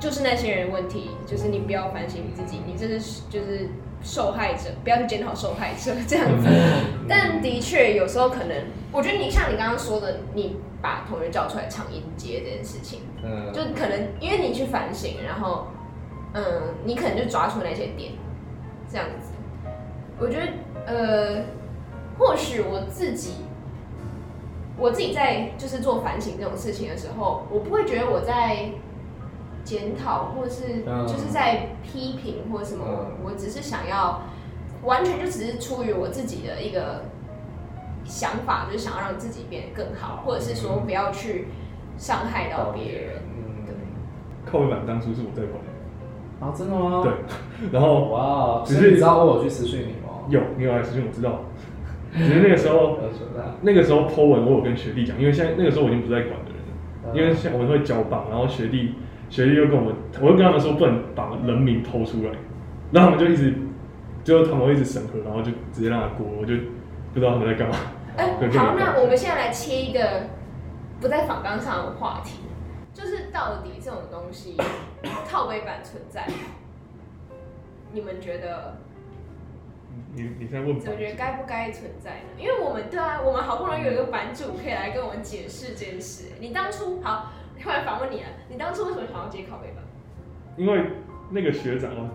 [0.00, 3.68] 就是那些人的问题，就是你不要反省你自己，你这是就是
[4.02, 6.48] 受害者，不要去检讨受害者这样子。
[7.06, 8.56] 但的确有时候可能，
[8.90, 15.66] 我觉得你像你刚刚说的，你把同学叫出来唱音阶这件事情，嗯，就可能因为你去反省，然后
[16.32, 16.42] 嗯，
[16.84, 18.12] 你可能就抓出那些点，
[18.90, 19.32] 这样子。
[20.18, 20.46] 我觉得
[20.86, 21.44] 呃，
[22.18, 23.34] 或许我自己，
[24.78, 28.70] 我自己在就是做反省这种事情的时候，我不会觉得我在
[29.64, 31.06] 检讨，或是嗯。
[31.06, 33.06] 就是在批评或什么，嗯。
[33.24, 34.22] 我只是想要
[34.82, 37.04] 完全就只是出于我自己的一个
[38.04, 41.48] 想法，就是想要让自己变得更好，或者是说不要去
[41.96, 43.22] 伤害到别人。
[43.68, 43.74] 嗯，
[44.50, 45.60] 靠背板当初是我在管，
[46.40, 47.02] 啊，真的吗？
[47.02, 47.12] 对，
[47.70, 50.24] 然后哇，只是你知道我有去私讯你吗？
[50.28, 51.40] 有你有来私讯我知道，
[52.12, 52.98] 只是那个时候
[53.62, 56.58] 那个时候 po 文我有跟学弟讲，因为现在那个时候我已经不是在管的人
[57.04, 57.16] 了，嗯。
[57.16, 58.94] 因为像我们会交棒，然后学弟
[59.30, 62.32] 学弟又跟我们，我就跟他们说不能把人名偷出来，
[62.90, 63.54] 然后他们就一直，
[64.24, 66.54] 就他们会一直审核，然后就直接让他过，我就
[67.14, 67.76] 不知道他们在干嘛。
[68.16, 70.26] 哎、对好，那我们现在来切一个
[71.00, 72.40] 不在访纲上的话题，
[72.92, 74.56] 就是到底这种东西
[75.30, 76.26] 靠背版存在，
[77.92, 78.76] 你们觉得？
[80.14, 82.38] 你你现在问我觉得该不该存在呢？
[82.38, 86.26] 因为我们对啊，我们好不容易有一个版主可以来跟我们解释这件事。
[86.40, 89.84] 你当初好，突然反问你了，你当初为什么想要接靠背板？
[90.56, 90.82] 因为
[91.30, 92.08] 那个学长哦，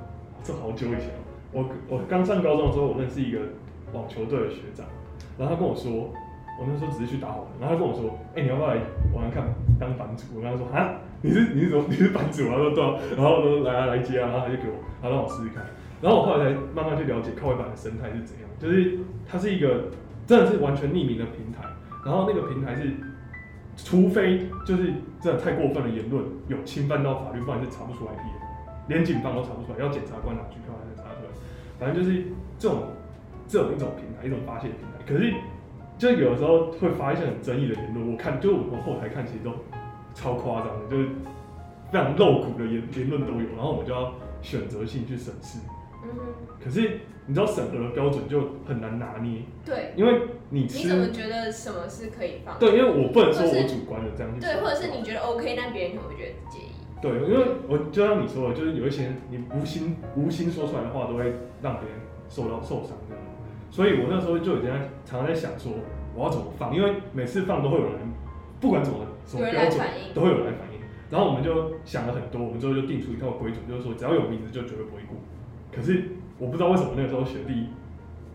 [0.44, 3.40] 这好久以前了，我我刚上高中的时候，我认识一个
[3.94, 4.86] 网球队的学长，
[5.38, 5.92] 然后他跟我说，
[6.60, 8.76] 我那时候只是去打网，然后他跟我说，哎、你要不要来
[9.14, 9.44] 玩玩看
[9.80, 10.36] 当版主？
[10.36, 11.86] 我跟他说，啊，你是你是什么？
[11.88, 12.48] 你是版主？
[12.50, 15.64] 他说对啊，然后我说来啊来接啊，然后他就给我，他让我试试看，
[16.02, 19.92] 然后我后来才慢慢去了解靠位板的生态是怎样，就是它是一个
[20.26, 21.64] 真的是完全匿名的平台，
[22.04, 22.92] 然后那个平台是，
[23.78, 28.48] 除非就是真的太过分的言论有侵犯到法律，不然是查不出 IP 的，
[28.88, 31.30] 连警方都查不出来，要检察官拿去看才查出来。
[31.78, 32.24] 反正就是
[32.58, 32.84] 这种
[33.48, 35.04] 这种一种平台，一种发泄平台。
[35.06, 35.34] 可是
[35.98, 39.52] 就有的时候会发一些很争议的言论，我看就我后台看其实都
[40.14, 41.10] 超夸张的，就是
[41.92, 45.60] 非常露骨的言言论都有，然后我们就要选择性去审视。
[46.16, 49.94] 嗯，可是你知道审核的标准就很难拿捏，对。
[49.96, 52.58] 因为你你怎么觉得什么是可以放？
[52.60, 56.72] 对，因为我不能说我主观的这样去对，或者是你觉得 OK，但别人可能会觉得介意。
[57.02, 62.00] 对，因为我就像你说的，就是有一些你无心无心说出来的话，都会让别人
[62.30, 63.24] 受到受伤这样。
[63.70, 65.72] 所以我那时候就已经在常常在想说，
[66.16, 68.00] 我要怎么放，因为每次放都会有人，
[68.62, 70.80] 不管怎么什么有人标准来反应都会有人来反应。
[71.12, 75.18] 然后我们就想了很多，我们最后就定出一套规则，就是说只要有名字就绝对不会过。
[75.76, 76.04] 可是
[76.38, 77.70] 我不知道为什么那个时候学弟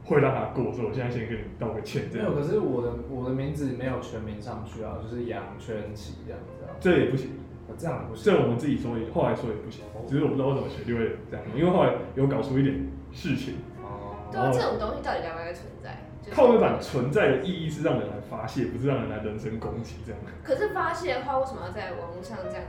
[0.05, 7.31] 会让他过，所以我现在先跟你道个歉，这样没有，可是我的我的名字没有全名上去啊，就是杨全奇这样子啊，这也不行。
[7.69, 8.25] 哦这样不行。
[8.25, 12.75] 这我们自己说也，后来说也不行，只是我不知道为什么学弟会这样，因为后来有搞出一点
[13.13, 13.55] 事情。
[13.83, 16.03] 哦，对啊，这种东西到底该不该存在？
[16.23, 20.21] 就是靠背板存在的意义是让人来发泄，不是让人来人身攻击这样。
[20.43, 22.65] 可是发泄的话，为什么要在网络上这样？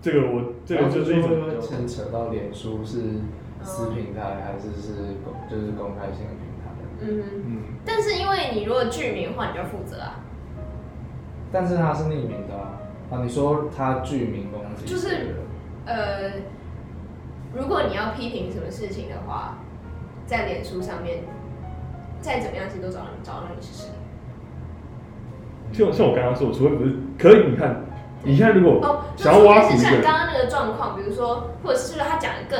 [0.00, 3.00] 这个我这个就是一种会牵扯到脸书是
[3.64, 4.92] 私平台还是是
[5.24, 10.20] 公就是公开性的平台，嗯，嗯，但是因为你如果剧名的话，你就要负责啊。
[11.50, 12.80] 但是他是匿名的啊。
[13.10, 15.34] 啊，你说他剧名攻击，就是
[15.84, 16.30] 呃，
[17.54, 19.58] 如果你要批评什么事情的话，
[20.26, 21.18] 在脸书上面，
[22.20, 23.90] 再怎么样其实都找到找到你是谁。
[25.72, 27.84] 像像我刚刚说，除非不是，可以你看，
[28.22, 32.58] 你现在如果哦，就想要挖苦是一个人，像刚刚那个状况，比如说，或者是他讲的更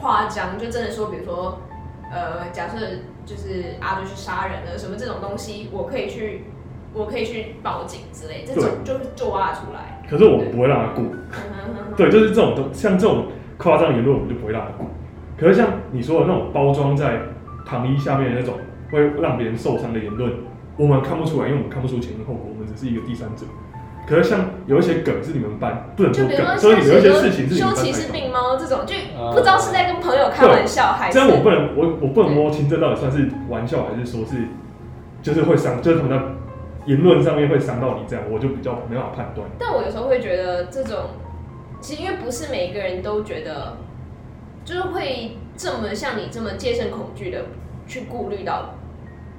[0.00, 1.58] 夸张，就真的说，比如说，
[2.10, 2.78] 呃，假设
[3.26, 6.44] 就是阿杜去杀人了，什么这种东西，我可以去，
[6.94, 10.02] 我可以去报警之类，这种就是就挖出来。
[10.08, 11.04] 可是我不会让他过。
[11.04, 13.26] 嗯对，就是这种东，像这种
[13.58, 14.86] 夸张言论，我们就不会让他过。
[15.38, 17.20] 可是像你说的那种包装在
[17.66, 18.54] 糖衣下面的那种，
[18.90, 20.32] 会让别人受伤的言论，
[20.76, 23.44] 我们看不出来，因为我们看不出前因后果，我们只是一个第三者。
[24.10, 28.20] 可是像有一些梗是你们班不能说就比如说梗，所以像有一些事情是你们修骑士班才懂。
[28.20, 34.48] 病猫这种，就啊不知道是在跟朋友开玩笑还是这样我不能，我我不能摸清这到底算是玩笑，还是说是
[35.22, 36.24] 就是会伤，就是他们在
[36.86, 39.48] 言论上面会伤到你，这样我就比较没办法判断。
[39.60, 41.10] 但我有时候会觉得这种，
[41.80, 43.76] 其实因为不是每一个人都觉得，
[44.64, 47.44] 就是会这么像你这么戒慎恐惧的
[47.86, 48.74] 去顾虑到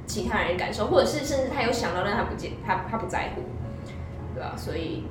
[0.06, 3.42] 其他人的感受，或者是甚至他有想到，但他不介他他不在乎，
[4.34, 5.04] 对吧、所以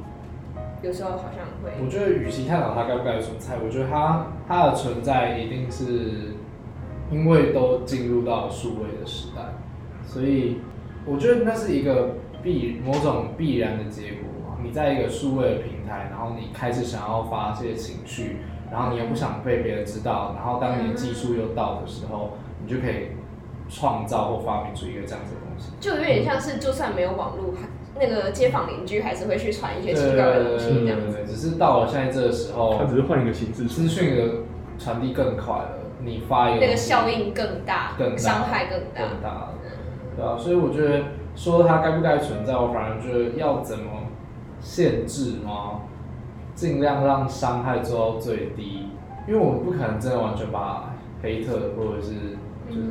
[0.82, 6.34] 有时候好像会，我觉得，与其探讨它该不该存在，我觉得它它的存在一定是
[7.10, 9.42] 因为都进入到数位的时代，
[10.06, 10.60] 所以
[11.04, 14.56] 我觉得那是一个必某种必然的结果嘛。
[14.62, 18.36] 你在一个数位的平台，然后你开始想要发泄情绪，
[18.70, 23.08] 然后你又不想被别人知道，然后当你的技术又到的时候，你就可以
[23.68, 25.72] 创造或发明出一个这样子的东西。
[25.80, 27.54] 就有点像是就算没有网络，
[27.98, 31.18] 那个街坊邻居还是会去传一些奇怪的东西这样子。
[31.26, 34.34] 只是到了现在这个时候他，只是换一个形式资讯的
[34.78, 39.00] 传递更快了，你发一个那个效应更大，更大伤害更大。
[39.00, 39.48] 更大，
[40.16, 43.84] 对啊，所以我觉得说它该不该存在，我反而觉得要怎么
[44.60, 45.82] 限制吗？
[46.52, 48.88] 尽量让伤害做到最低，
[49.26, 52.12] 因为我们不可能真的完全把黑特或者是
[52.68, 52.82] 就是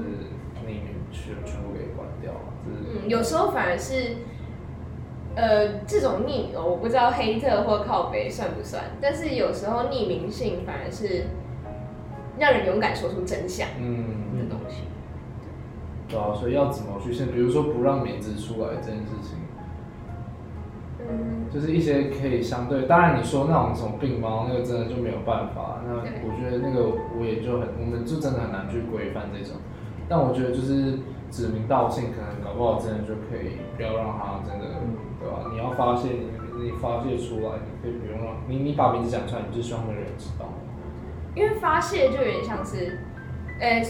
[0.66, 0.82] 匿名
[1.12, 2.32] 全全部给关掉，
[2.66, 4.16] 嗯，有时候反而是，
[5.40, 11.28] 呃，这种匿我不知道黑特或靠背算不算，但是有时候匿名性反而是
[12.38, 14.84] 让人勇敢说出真相的嗯，东西。
[16.10, 17.32] 对啊，所以要怎么去限？
[17.32, 19.38] 比如说不让名字出来这件事情。
[21.00, 25.82] 嗯，就是一些可以相对，当然你说那种什么病猫，那个真的就没有办法。
[25.88, 29.56] 那对我觉得那个我也就很，我们就真的很难去规范这种。
[30.10, 30.98] 但我觉得就是
[31.30, 34.66] 指名道姓，可能搞不好真的就可以不要让他真的，
[35.20, 35.46] 对吧？
[35.52, 40.50] 你要发泄，你你发泄出来，你可以不用让你你把名字讲出来，你就希望那个人知道。
[41.36, 43.00] 因为发泄就有点像是，
[43.60, 43.86] 呃，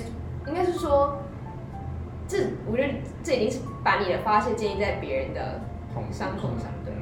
[0.45, 1.19] 应该是说，
[2.27, 2.37] 这
[2.69, 5.61] 我觉得这已经是把你的发泄建立在别人的
[5.93, 7.01] 痛伤口上，对吗？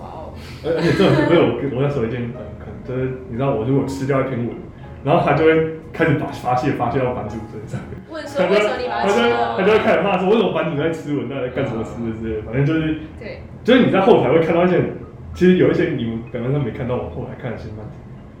[0.00, 0.32] 哇哦，
[0.64, 4.56] 而而且这种是不是我我那时候一件很很就是你知道我如果吃掉一篇文，
[5.04, 7.80] 然后他就会开始把发泄发泄到版主身上，
[8.10, 9.84] 问说他就为什么你把他就它吃他就会了？
[9.84, 14.82] 开始骂说为什么版主在吃文，那在干什么吃的之类的，反正就是对，就是你在后台会看到一些，
[15.34, 17.84] 其实有一些你们表面上没看到，我后台看的新漫，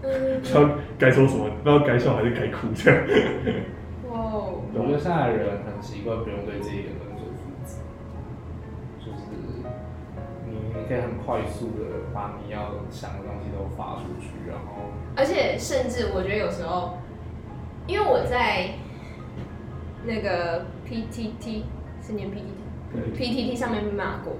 [0.02, 0.68] 嗯不，知道
[0.98, 3.00] 该说什么，不知道该笑还是该哭这样。
[4.10, 7.80] 哇哦，我觉得现在的人很习惯不用对自己的工作负责，
[8.98, 9.34] 就是
[10.46, 16.98] 你你可以很快速的把你要想的东西都发出去，然后而且甚至我觉得有时候，
[17.88, 18.68] 因为我在
[20.04, 21.62] 那个 PTT
[22.00, 24.34] 是念 PTT PTT 上面被骂过，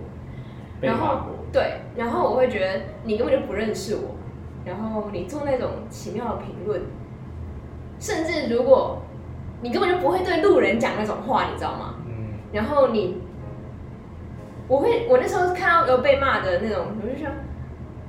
[0.81, 1.35] 然后过。
[1.51, 4.15] 对，然后我会觉得你根本就不认识我，
[4.67, 6.83] 然后你做那种奇妙的评论，
[7.99, 9.01] 甚至如果
[9.63, 11.95] 你根本就不会对路人讲那种话，你知道吗？
[12.07, 13.23] 嗯，然后你，
[14.69, 17.31] 我会，我那时候看到有被骂的那种，我就说，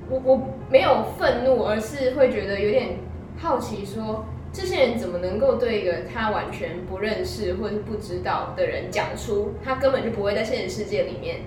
[0.09, 2.97] 我我没有愤怒，而是会觉得有点
[3.37, 11.41] 好奇说这些人怎么能够对一个他完全不认识或者是不知道的人讲出他根本就不会在现实世界里面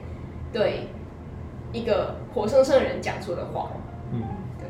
[0.53, 0.89] 对
[1.73, 3.71] 一个活生生的人讲出的话？
[4.13, 4.23] 嗯，
[4.59, 4.69] 对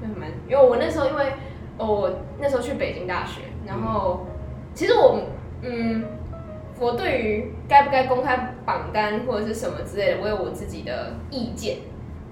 [0.00, 1.32] 那蛮，因为我那时候因为
[1.76, 4.26] 哦我那时候去北京大学，然后
[4.72, 5.20] 其实我
[5.62, 6.04] 嗯，
[6.78, 11.78] 我对于该不该公开榜单或者是什么之类的，我有我自己的意见，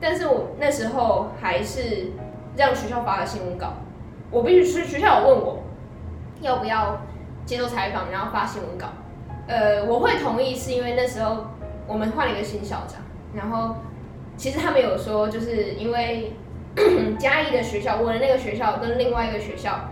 [0.00, 2.12] 但是我那时候还是
[2.56, 3.74] 让学校发了新闻稿，
[4.32, 5.62] 我必须是学校有问我
[6.40, 7.00] 要不要
[7.44, 8.86] 接受采访，然后发新闻稿，
[9.46, 11.46] 呃，我会同意是因为那时候
[11.86, 13.00] 我们换了一个新校长，
[13.32, 13.76] 然后
[14.36, 16.32] 其实他们有说就是因为。
[17.20, 19.90] 嘉义的学校，我的那个学校跟另外一个学校，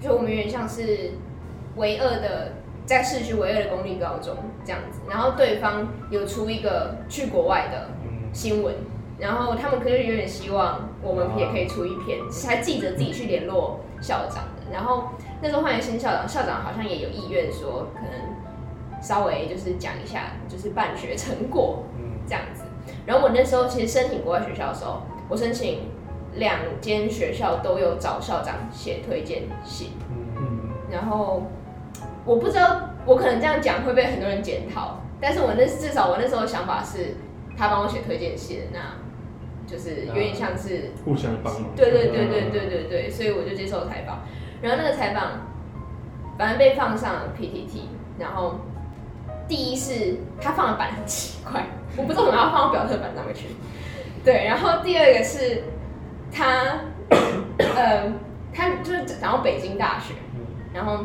[0.00, 1.10] 就我们有点像是
[1.74, 2.52] 唯二的，
[2.86, 5.00] 在市区唯二的公立高中这样子。
[5.10, 8.72] 然后对方有出一个去国外的嗯新闻，
[9.22, 14.72] 然后他们可是有点希望我们也可以出一篇，还记者自己去联络校长的。
[14.72, 15.10] 然后
[15.40, 22.64] 那时候换了新校长，校长好像也有意愿说，可能稍微就是讲一下，就是办学成果嗯这样子。
[23.06, 25.82] 然后我那时候其实申请国外学校的时候，我申请
[26.34, 29.92] 两间学校都有找校长写推荐信，
[30.36, 31.44] 嗯然后
[32.24, 37.14] 我不知道我可能这样讲会被很多人检讨，但是我那至少我那时候的想法是，
[37.56, 38.80] 他帮我写推荐信，那
[39.72, 41.70] 就是有点像是互相帮忙。
[41.74, 44.20] 对对对对对对对，所以我就接受采访。
[44.60, 45.46] 然后那个采访，
[46.38, 47.86] 反正被放上 PTT，
[48.18, 48.60] 然后
[49.48, 51.64] 第一是他放的板很奇怪，
[51.96, 53.46] 我不知道怎么要放到表特板上面去。
[54.24, 55.64] 对，然后第二个是
[56.30, 56.78] 他，
[57.74, 58.12] 呃，
[58.52, 60.14] 他就是然后北京大学，
[60.72, 61.04] 然后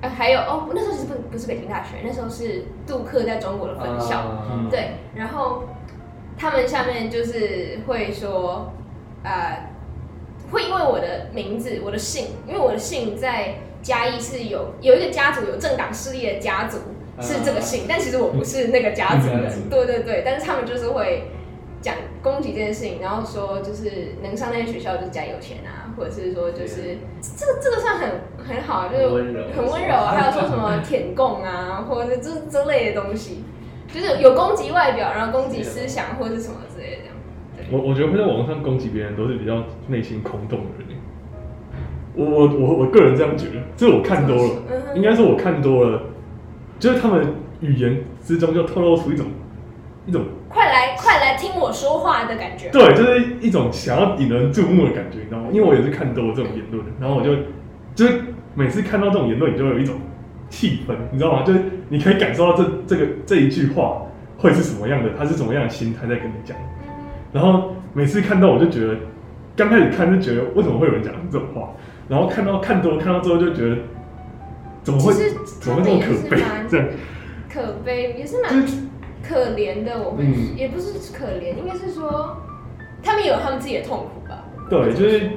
[0.00, 4.18] 呃还有哦，那时候其实不不是北京大学，那时候是杜克在中国的分校。
[4.18, 5.62] 啊对，然后
[6.40, 8.72] 他们下面就是会说，
[9.22, 9.68] 呃，
[10.50, 16.78] 会因为我的名字、我的姓，因为我的姓在嘉义是有有一个家族有政党势力的家族
[17.20, 21.24] 是这个姓，但其实我不是那个家族的嗯，对对对，但是他们就是会
[21.82, 26.96] 讲攻击这件事情，然后说就是能上那些学校就是家有钱啊，或者是说就是
[27.36, 28.10] 这个这个算很
[28.48, 29.04] 很好，就是
[29.54, 29.94] 很温柔。
[30.06, 33.44] 还有说什么 舔共啊，或者是这这类的东西。
[33.92, 37.70] 就是有攻击外表，然后攻击思想或者是什么之类的这样。
[37.72, 40.98] 我我觉得会在网络上攻击别人都是比较内心空洞的人。
[42.14, 44.50] 我我我我个人这样觉得，这是我看多了，
[44.96, 46.02] 应该是我看多了，
[46.78, 49.26] 就是他们语言之中就透露出一种
[50.06, 52.68] 一种快来快来听我说话的感觉。
[52.70, 55.48] 对，就是一种想要引人注目的感觉，你知道吗？
[55.52, 57.36] 因为我也是看多了这种言论，然后我就
[57.94, 58.20] 就是
[58.54, 59.94] 每次看到这种言论，你就会有一种
[60.48, 61.44] 气氛，你知道吗？
[61.44, 64.02] 就是你可以感受到这这个这一句话
[64.38, 66.56] 会是什么样的，他是什么样的心态在跟你讲。
[67.32, 68.96] 然后每次看到我就觉得，
[69.54, 71.70] 刚开始看就觉得为什么会有人讲这种话，
[72.08, 73.76] 然后看到看多看到之后就觉得，
[74.82, 75.12] 怎么会
[75.60, 76.86] 怎么会这么可悲他们也是蛮这样？
[77.52, 78.66] 可悲也是蛮
[79.22, 82.38] 可怜的，我会、嗯也不是可怜，应该是说
[83.02, 84.44] 他们有他们自己的痛苦吧。
[84.70, 85.30] 对，就是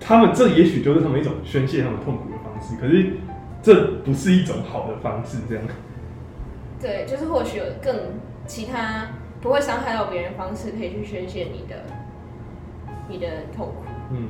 [0.00, 3.12] 他们这也许就是他们一种宣泄他们痛苦的方式，可是
[3.60, 5.64] 这不是一种好的方式，这样。
[6.80, 7.94] 对，就是或许有更
[8.46, 9.08] 其他
[9.40, 11.76] 不会伤害到别人的方式，可以去宣泄你的
[13.08, 13.26] 你的
[13.56, 13.84] 痛苦。
[14.10, 14.28] 嗯，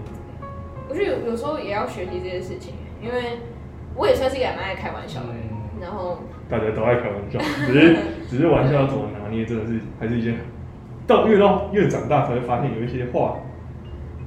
[0.89, 3.39] 我觉得有有时候也要学习这件事情，因为
[3.95, 6.19] 我也算是一个还蛮爱开玩笑的人，嗯然后
[6.49, 7.97] 大家都爱开玩笑，只是
[8.29, 10.37] 只是玩笑要怎么拿捏，真的是还是一件
[11.07, 13.39] 到越到越长大才会发现有一些话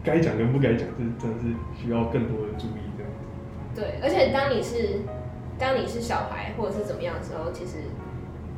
[0.03, 3.75] 该讲跟不该讲，是真的是需要更多的注意这样子。
[3.75, 5.01] 对，而且当你是
[5.59, 7.79] 当你是小孩或者是怎么样的时候，其实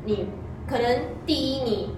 [0.04, 0.28] 你
[0.66, 1.90] 可能第一你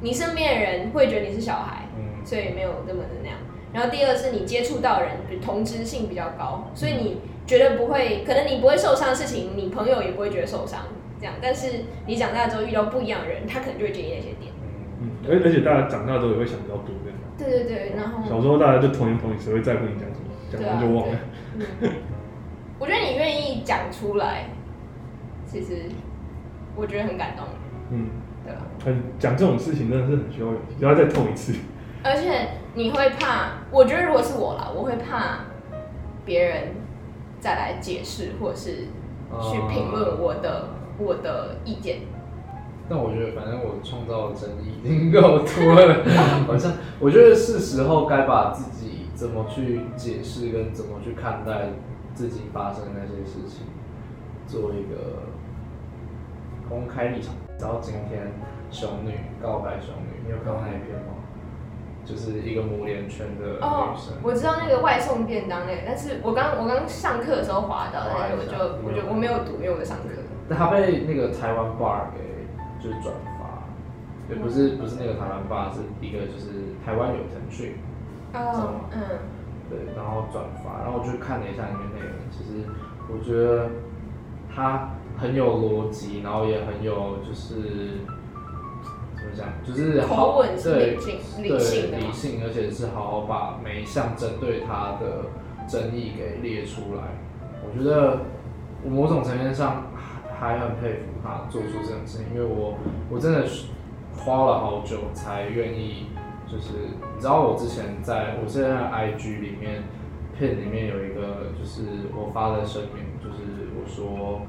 [0.00, 3.38] 你身边的人会觉得你是小孩，嗯所以没有那么的那样。
[3.72, 10.80] 然后第二是你接触到人比同知性比较高，所以你觉得不会，可能你不会受伤的事情，你朋友也不会觉得受伤，
[11.20, 11.34] 这样。
[11.42, 14.52] 但是你长大之后遇到不一样的人，他可能就会介意那些点。
[15.00, 17.18] 嗯嗯，而而且大家长大之后也会想比较多这样。
[17.38, 20.28] 对对对，然后小时候大家就童言童语，谁会在乎你讲什么？
[20.50, 21.18] 讲完就忘了。
[21.82, 21.90] 嗯，
[22.78, 24.48] 我觉得你愿意讲出来，
[25.46, 25.82] 其实
[26.78, 27.44] 我觉得很感动，
[27.90, 28.06] 嗯，
[28.44, 28.60] 对吧？
[28.84, 31.52] 很讲这种事情真的是很需要勇气，然后再痛一次。
[32.04, 35.40] 而且你会怕，我觉得如果是我啦，我会怕
[36.24, 36.68] 别人
[37.40, 38.86] 再来解释或者是
[39.42, 40.68] 去评论我的、
[40.98, 42.02] 我的意见。
[42.88, 46.04] 但我觉得，反正我创造的争议已经够多了，
[46.46, 51.70] 好像我觉得是时候该把自己怎么去解释跟怎么去看待
[52.14, 53.66] 自己发生的那些事情，
[54.46, 55.24] 做一个
[56.68, 57.34] 公开立场。
[57.60, 58.30] 然后今天
[58.70, 61.14] 熊女告白熊女，你有看到那一篇吗？
[62.04, 68.56] 就是一个母连圈的哦女生，，我知道那个外送便当那个，但是我刚我刚上课的时候滑到那个，我就
[68.88, 70.04] 我就我没有读，因为我在上课。
[70.48, 72.48] 但他被那个台湾 bar 给
[72.80, 73.60] 就是转发，
[74.30, 77.76] 也不是不是那个台湾 bar，是一个就是台湾有腾讯，
[78.32, 79.00] 哦，嗯，
[79.68, 82.64] 对，然后转发，然后我就看了一下里面内容，其实
[83.12, 83.68] 我觉得
[84.48, 84.88] 他
[85.18, 87.54] 很有逻辑，然后也很有就是
[89.16, 91.58] 怎么讲，就是好对理性理对
[91.98, 95.26] 理性，而且是好好把每一项针对他的
[95.68, 97.02] 争议给列出来。
[97.62, 98.20] 我觉得
[98.84, 102.78] 我某种层面上还还很佩服他做出这种事情，因为我
[103.10, 103.66] 我真的是
[104.16, 106.06] 花了好久才愿意，
[106.46, 106.72] 就是
[107.14, 109.82] 你知道我之前在我现在的 IG 里面
[110.38, 111.82] 片里面有一个就是
[112.14, 114.40] 我发的声明，就是我说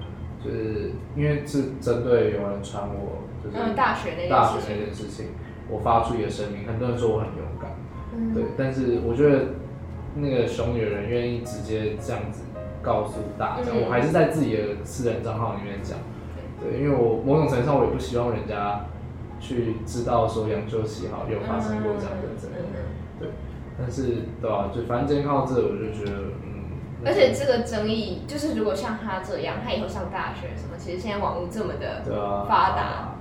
[0.43, 5.27] 就是因为是针对有人传我就是嗯，大学那大学那件事情，
[5.69, 7.71] 我发出一个声明，很多人说我很勇敢，
[8.13, 8.33] 嗯。
[8.33, 9.53] 对，但是我觉得
[10.15, 12.43] 那个熊女人愿意直接这样子
[12.81, 13.85] 告诉大家，嗯。
[13.85, 15.97] 我还是在自己的私人账号里面讲，
[16.61, 18.85] 对，因为我某种程度上我也不希望人家
[19.39, 22.83] 去知道说杨秀喜好有发生过这样的争议，嗯
[23.19, 23.29] 对，
[23.77, 26.48] 但是对吧、就反正今天看到这，我就觉得嗯，
[27.05, 33.15] 而且这个争议，就是如果像他这样，他以后上大学什么，其实现在网络这么的对啊发达，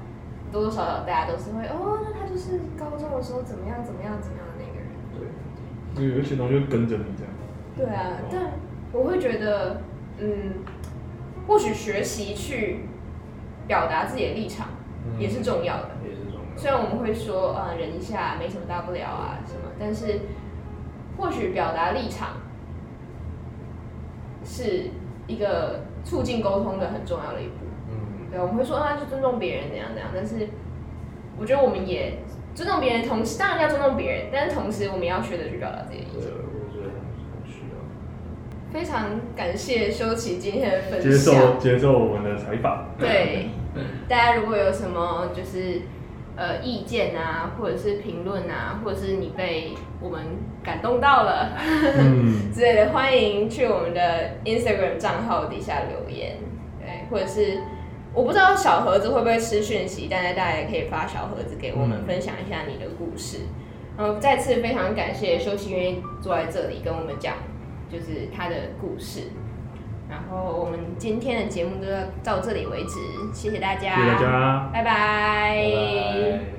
[0.51, 4.89] 多多少少大家都是会哦，那他就是高中的时候怎么样怎么样怎么样的那个人。
[5.15, 7.33] 对，因为有一些东西会跟着你这样。
[7.77, 8.53] 对啊，但
[8.93, 9.81] 我会觉得，
[10.19, 10.65] 嗯，
[11.47, 12.89] 或许学习去
[13.69, 14.69] 表达自己的立场
[15.07, 15.91] 嗯也是重要的。
[16.05, 20.23] 也是重要，虽然我们会说，呃，忍一下没什么大不了啊什么，但是
[21.17, 22.31] 或许表达立场
[24.49, 24.91] 是
[25.27, 27.53] 一个促进沟通的很重要的一步。
[27.91, 30.49] 嗯，对，我们会说啊，就尊重别人怎样怎样，但是
[31.39, 32.21] 我觉得我们也
[32.55, 36.31] 尊重别人的同时，当然要尊重别人，但是同时我们也要学着去表达自己的意对，见。
[36.33, 37.77] 我觉得很很需要。
[38.73, 41.59] 非常感谢修奇今天的分接受享。
[41.61, 42.89] 接受我们的采访。
[42.99, 43.51] 对，
[44.09, 45.83] 大家如果有什么就是
[46.39, 50.21] 呃意见啊，或者是评论啊，或者是你被我们
[50.63, 51.53] 感动到了
[51.99, 56.37] 嗯， 之类的，欢迎去我们的 Instagram 账号底下留言，
[56.79, 57.59] 对，或者是
[58.15, 63.39] 我不知道小盒子会不会吃讯息，但是大家也可以发小盒子给我们嗯分享一下你的故事。
[63.97, 67.35] 然后再次非常感谢修息愿意坐在这里跟我们讲，
[67.91, 69.23] 就是他的故事。
[70.09, 71.87] 然后我们今天的节目就
[72.25, 72.95] 到这里为止，
[73.35, 76.58] 谢谢大家，谢谢大家，拜拜。